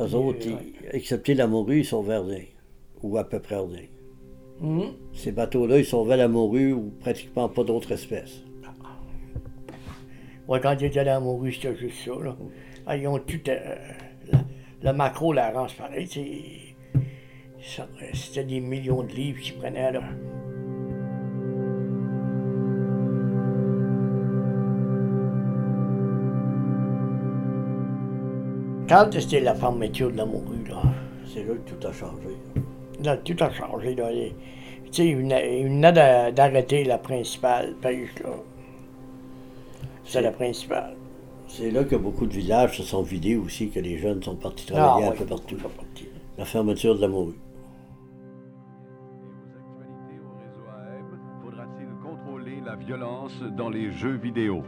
eux 0.00 0.04
Oui, 0.04 0.14
autres, 0.14 0.46
oui. 0.46 0.74
ils- 0.82 0.96
excepté 0.96 1.34
la 1.34 1.46
morue, 1.46 1.80
ils 1.80 1.84
sauvaient 1.84 2.18
rien, 2.18 2.44
ou 3.02 3.16
à 3.18 3.24
peu 3.28 3.40
près 3.40 3.56
rien. 3.56 3.86
Mhm. 4.60 4.92
Ces 5.14 5.32
bateaux-là, 5.32 5.78
ils 5.78 5.84
sauvaient 5.86 6.16
la 6.16 6.28
morue 6.28 6.72
ou 6.72 6.92
pratiquement 7.00 7.48
pas 7.48 7.64
d'autres 7.64 7.92
espèces. 7.92 8.42
Ouais, 10.48 10.60
quand 10.60 10.76
j'étais 10.78 11.04
dans 11.04 11.12
la 11.12 11.20
morue, 11.20 11.52
c'était 11.52 11.76
juste 11.76 12.04
ça, 12.04 12.12
là. 12.22 12.36
Ah, 12.86 12.96
ils 12.96 13.06
ont 13.06 13.18
tout... 13.20 13.38
euh, 13.48 13.76
la- 14.32 14.44
le 14.82 14.92
macro, 14.96 15.32
la 15.32 15.50
rance, 15.52 15.74
pareil, 15.74 16.08
C'était 18.12 18.44
des 18.44 18.60
millions 18.60 19.02
de 19.02 19.12
livres 19.12 19.40
qu'ils 19.40 19.54
prenaient, 19.56 19.92
là. 19.92 20.02
Quand 28.90 29.08
c'était 29.12 29.40
la 29.40 29.54
fermeture 29.54 30.10
de 30.10 30.16
la 30.16 30.26
morue, 30.26 30.64
là, 30.68 30.82
C'est 31.24 31.44
là 31.44 31.54
que 31.54 31.70
tout 31.70 31.86
a 31.86 31.92
changé. 31.92 32.36
là, 33.04 33.16
tout 33.16 33.36
a 33.40 33.50
changé, 33.50 33.94
là. 33.94 34.10
Les- 34.10 34.34
Tu 34.86 34.96
sais, 35.04 35.08
il 35.08 35.16
venait, 35.18 36.32
d'arrêter 36.32 36.82
la 36.82 36.98
principale 36.98 37.74
pêche, 37.80 38.12
là. 38.24 38.30
C'est 40.04 40.20
la 40.20 40.32
principale. 40.32 40.96
C'est 41.46 41.70
là 41.70 41.84
que 41.84 41.94
beaucoup 41.94 42.26
de 42.26 42.32
villages 42.32 42.76
se 42.78 42.82
sont 42.82 43.02
vidés 43.02 43.36
aussi, 43.36 43.70
que 43.70 43.78
les 43.78 43.96
jeunes 43.98 44.20
sont 44.22 44.34
partis 44.34 44.66
Ah, 44.70 44.74
travailler 44.74 45.06
un 45.06 45.10
ouais, 45.10 45.16
peu 45.16 45.24
partout. 45.26 45.56
parti. 45.56 46.08
La 46.38 46.44
fermeture 46.44 46.96
de 46.96 47.02
la 47.02 47.08
morue. 47.08 47.34
Et 47.34 47.38
aux 49.22 49.78
actualités 49.78 50.18
au 50.26 50.32
réseau 50.42 50.64
AM, 50.68 51.18
faudra-t-il 51.44 51.88
contrôler 52.02 52.60
la 52.66 52.74
violence 52.74 53.40
dans 53.56 53.70
les 53.70 53.92
jeux 53.92 54.16
vidéo? 54.16 54.64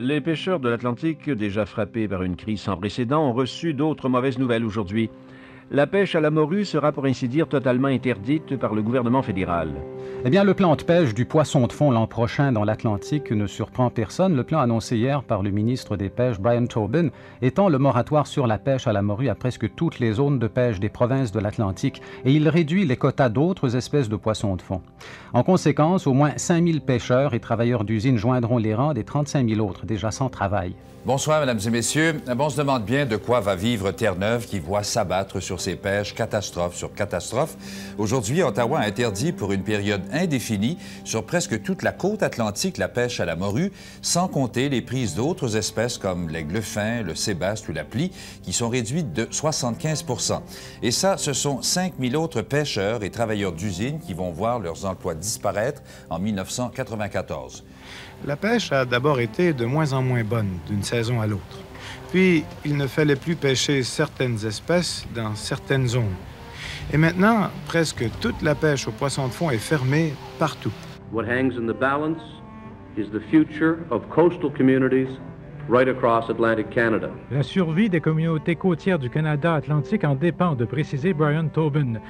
Les 0.00 0.20
pêcheurs 0.20 0.60
de 0.60 0.68
l'Atlantique, 0.68 1.28
déjà 1.28 1.66
frappés 1.66 2.06
par 2.06 2.22
une 2.22 2.36
crise 2.36 2.60
sans 2.60 2.76
précédent, 2.76 3.30
ont 3.30 3.32
reçu 3.32 3.74
d'autres 3.74 4.08
mauvaises 4.08 4.38
nouvelles 4.38 4.64
aujourd'hui. 4.64 5.10
La 5.72 5.88
pêche 5.88 6.14
à 6.14 6.20
la 6.20 6.30
morue 6.30 6.64
sera 6.64 6.92
pour 6.92 7.06
ainsi 7.06 7.26
dire 7.26 7.48
totalement 7.48 7.88
interdite 7.88 8.56
par 8.56 8.76
le 8.76 8.82
gouvernement 8.82 9.22
fédéral. 9.22 9.74
Eh 10.24 10.30
bien, 10.30 10.42
le 10.42 10.52
plan 10.52 10.74
de 10.74 10.82
pêche 10.82 11.14
du 11.14 11.26
poisson 11.26 11.68
de 11.68 11.72
fond 11.72 11.92
l'an 11.92 12.08
prochain 12.08 12.50
dans 12.50 12.64
l'Atlantique 12.64 13.30
ne 13.30 13.46
surprend 13.46 13.88
personne. 13.88 14.34
Le 14.34 14.42
plan 14.42 14.58
annoncé 14.58 14.96
hier 14.96 15.22
par 15.22 15.44
le 15.44 15.50
ministre 15.50 15.96
des 15.96 16.08
Pêches, 16.08 16.40
Brian 16.40 16.66
Tobin, 16.66 17.10
étend 17.40 17.68
le 17.68 17.78
moratoire 17.78 18.26
sur 18.26 18.48
la 18.48 18.58
pêche 18.58 18.88
à 18.88 18.92
la 18.92 19.00
morue 19.00 19.28
à 19.28 19.36
presque 19.36 19.72
toutes 19.76 20.00
les 20.00 20.14
zones 20.14 20.40
de 20.40 20.48
pêche 20.48 20.80
des 20.80 20.88
provinces 20.88 21.30
de 21.30 21.38
l'Atlantique 21.38 22.02
et 22.24 22.32
il 22.32 22.48
réduit 22.48 22.84
les 22.84 22.96
quotas 22.96 23.28
d'autres 23.28 23.76
espèces 23.76 24.08
de 24.08 24.16
poissons 24.16 24.56
de 24.56 24.62
fond. 24.62 24.82
En 25.32 25.44
conséquence, 25.44 26.08
au 26.08 26.14
moins 26.14 26.32
5000 26.36 26.80
pêcheurs 26.80 27.32
et 27.34 27.40
travailleurs 27.40 27.84
d'usine 27.84 28.18
joindront 28.18 28.58
les 28.58 28.74
rangs 28.74 28.94
des 28.94 29.04
35 29.04 29.48
000 29.48 29.64
autres 29.64 29.86
déjà 29.86 30.10
sans 30.10 30.28
travail. 30.28 30.74
Bonsoir, 31.06 31.40
mesdames 31.40 31.60
et 31.64 31.70
messieurs. 31.70 32.20
On 32.38 32.50
se 32.50 32.58
demande 32.58 32.84
bien 32.84 33.06
de 33.06 33.16
quoi 33.16 33.40
va 33.40 33.54
vivre 33.54 33.92
Terre-Neuve 33.92 34.46
qui 34.46 34.58
voit 34.58 34.82
s'abattre 34.82 35.40
sur 35.40 35.60
ses 35.60 35.76
pêches 35.76 36.14
catastrophe 36.14 36.74
sur 36.74 36.92
catastrophe. 36.92 37.56
Aujourd'hui, 37.96 38.42
Ottawa 38.42 38.80
interdit 38.80 39.32
pour 39.32 39.52
une 39.52 39.62
période 39.62 39.97
indéfinie 40.12 40.78
sur 41.04 41.24
presque 41.24 41.62
toute 41.62 41.82
la 41.82 41.92
côte 41.92 42.22
atlantique 42.22 42.78
la 42.78 42.88
pêche 42.88 43.20
à 43.20 43.24
la 43.24 43.36
morue, 43.36 43.72
sans 44.02 44.28
compter 44.28 44.68
les 44.68 44.82
prises 44.82 45.14
d'autres 45.14 45.56
espèces 45.56 45.98
comme 45.98 46.28
l'aigle 46.28 46.62
fin, 46.62 47.02
le 47.02 47.14
sébaste 47.14 47.68
ou 47.68 47.72
la 47.72 47.84
plie, 47.84 48.12
qui 48.42 48.52
sont 48.52 48.68
réduites 48.68 49.12
de 49.12 49.24
75% 49.24 50.40
Et 50.82 50.90
ça, 50.90 51.16
ce 51.16 51.32
sont 51.32 51.62
5000 51.62 52.16
autres 52.16 52.42
pêcheurs 52.42 53.02
et 53.02 53.10
travailleurs 53.10 53.52
d'usine 53.52 53.98
qui 54.00 54.14
vont 54.14 54.30
voir 54.30 54.58
leurs 54.58 54.84
emplois 54.84 55.14
disparaître 55.14 55.82
en 56.10 56.18
1994. 56.18 57.64
La 58.26 58.36
pêche 58.36 58.72
a 58.72 58.84
d'abord 58.84 59.20
été 59.20 59.52
de 59.52 59.64
moins 59.64 59.92
en 59.92 60.02
moins 60.02 60.24
bonne 60.24 60.58
d'une 60.66 60.82
saison 60.82 61.20
à 61.20 61.26
l'autre. 61.26 61.58
Puis, 62.10 62.44
il 62.64 62.76
ne 62.76 62.86
fallait 62.86 63.16
plus 63.16 63.36
pêcher 63.36 63.82
certaines 63.82 64.44
espèces 64.46 65.04
dans 65.14 65.34
certaines 65.34 65.86
zones. 65.86 66.14
Et 66.90 66.96
maintenant, 66.96 67.50
presque 67.66 68.04
toute 68.20 68.40
la 68.40 68.54
pêche 68.54 68.88
au 68.88 68.92
poisson 68.92 69.26
de 69.26 69.32
fond 69.32 69.50
est 69.50 69.58
fermée 69.58 70.14
partout. 70.38 70.72
What 71.12 71.24
hangs 71.24 71.58
in 71.58 71.66
the 71.66 71.78
balance 71.78 72.22
is 72.96 73.10
the 73.10 73.20
future 73.30 73.78
of 73.90 74.08
coastal 74.08 74.50
communities 74.50 75.08
right 75.68 75.86
across 75.86 76.30
Atlantic 76.30 76.70
Canada. 76.70 77.10
La 77.30 77.42
survie 77.42 77.90
des 77.90 78.00
communautés 78.00 78.56
côtières 78.56 78.98
du 78.98 79.10
Canada 79.10 79.54
atlantique 79.54 80.04
en 80.04 80.14
dépend, 80.14 80.54
de 80.54 80.64
préciser 80.64 81.12
Brian 81.12 81.48
Tobin. 81.48 82.00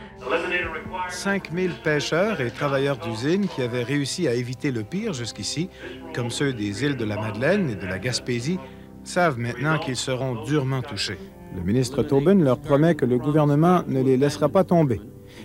5000 1.09 1.73
pêcheurs 1.83 2.41
et 2.41 2.51
travailleurs 2.51 2.99
d'usine 2.99 3.49
qui 3.49 3.63
avaient 3.63 3.83
réussi 3.83 4.29
à 4.29 4.35
éviter 4.35 4.71
le 4.71 4.85
pire 4.85 5.13
jusqu'ici, 5.13 5.71
comme 6.15 6.31
ceux 6.31 6.53
des 6.53 6.85
îles 6.85 6.97
de 6.97 7.05
la 7.05 7.17
Madeleine 7.17 7.71
et 7.71 7.75
de 7.75 7.87
la 7.87 7.99
Gaspésie, 7.99 8.61
savent 9.03 9.39
maintenant 9.39 9.79
qu'ils 9.79 9.97
seront 9.97 10.45
durement 10.45 10.83
touchés. 10.83 11.19
Le 11.57 11.63
ministre 11.63 12.03
Tobin 12.03 12.35
leur 12.35 12.59
promet 12.59 12.95
que 12.95 13.05
le 13.05 13.19
gouvernement 13.19 13.83
ne 13.89 14.03
les 14.03 14.17
laissera 14.17 14.49
pas 14.49 14.65
tomber. 14.65 15.01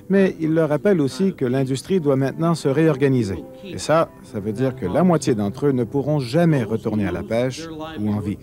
Mais 0.10 0.36
il 0.40 0.54
leur 0.54 0.70
rappelle 0.70 1.02
aussi 1.02 1.34
que 1.34 1.46
l'industrie 1.46 2.00
doit 2.00 2.16
maintenant 2.16 2.56
se 2.56 2.68
réorganiser. 2.68 3.44
Et 3.64 3.78
ça, 3.78 4.10
ça 4.24 4.40
veut 4.40 4.52
dire 4.52 4.76
que 4.76 4.86
la 4.86 5.04
moitié 5.04 5.36
d'entre 5.36 5.68
eux 5.68 5.72
ne 5.72 5.84
pourront 5.84 6.20
jamais 6.20 6.64
retourner 6.64 7.08
à 7.08 7.12
la 7.12 7.24
pêche 7.24 7.68
ou 8.00 8.12
en 8.12 8.20
vivre. 8.20 8.42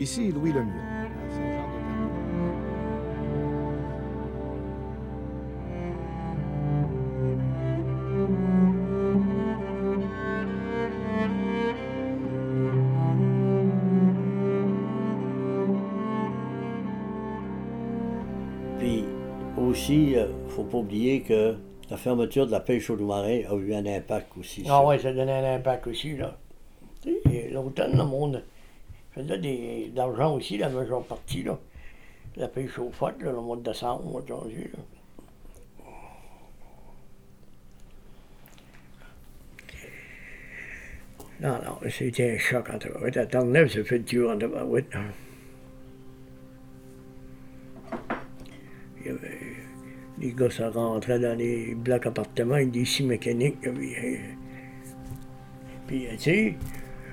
Ici, 0.00 0.32
Louis 0.32 0.52
Lemieux. 0.52 1.53
Pas 20.74 20.80
oublier 20.80 21.20
que 21.20 21.54
la 21.88 21.96
fermeture 21.96 22.46
de 22.46 22.50
la 22.50 22.60
pêche 22.60 22.90
au 22.90 22.96
marin 22.96 23.40
a 23.48 23.54
eu 23.54 23.74
un 23.74 23.86
impact 23.86 24.36
aussi. 24.38 24.64
Ah 24.68 24.84
oui, 24.84 24.98
ça 24.98 25.12
donnait 25.12 25.32
un 25.32 25.54
impact 25.56 25.86
aussi, 25.86 26.16
là. 26.16 26.36
L'automne, 27.52 27.96
le 27.96 28.04
monde 28.04 28.42
faisait 29.12 29.38
des- 29.38 29.88
de 29.92 29.96
l'argent 29.96 30.34
aussi, 30.34 30.58
la 30.58 30.68
majeure 30.68 31.04
partie, 31.04 31.42
là. 31.44 31.58
La 32.36 32.48
pêche 32.48 32.76
au 32.80 32.90
là, 33.22 33.30
le 33.30 33.40
mois 33.40 33.56
de 33.56 33.62
décembre, 33.62 34.02
le 34.04 34.10
mois 34.10 34.22
de 34.22 34.26
janvier, 34.28 34.70
là. 34.74 34.80
Non, 41.40 41.58
non, 41.64 41.90
c'était 41.90 42.34
un 42.34 42.38
choc 42.38 42.70
en 42.70 42.78
tabarouette. 42.78 43.16
À 43.16 43.26
Terre-Neuve, 43.26 43.68
ça 43.68 43.84
fait 43.84 43.98
dur 43.98 44.30
en 44.30 44.38
tabarouette. 44.38 44.86
Les 50.24 50.32
gars, 50.32 50.48
ça 50.48 50.70
rentrait 50.70 51.18
dans 51.18 51.36
les 51.36 51.74
blocs 51.74 52.06
appartements 52.06 52.54
avec 52.54 52.70
des 52.70 52.86
scies 52.86 53.04
mécaniques. 53.04 53.60
Puis, 53.60 53.94
euh, 53.94 54.16
puis, 55.86 56.06
euh, 56.06 56.10
tu 56.12 56.18
sais, 56.18 56.54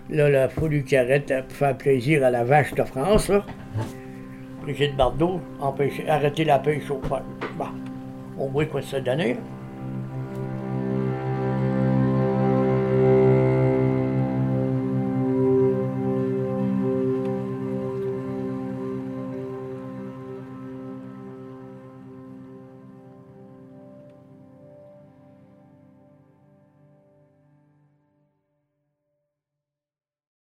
là, 0.09 0.29
la 0.29 0.47
foule 0.47 0.81
qui 0.85 0.95
arrête 0.95 1.27
pour 1.49 1.57
faire 1.57 1.77
plaisir 1.77 2.23
à 2.23 2.29
la 2.29 2.45
vache 2.45 2.73
de 2.73 2.83
France, 2.83 3.27
là. 3.27 3.45
Brigitte 4.61 4.95
Bardot, 4.95 5.41
arrêter 6.07 6.45
la 6.45 6.59
pêche 6.59 6.89
au 6.89 7.01
fond. 7.01 7.19
Bon, 7.57 7.65
on 8.37 8.47
voit 8.47 8.65
quoi 8.65 8.81
ça 8.81 9.01
donnait. 9.01 9.35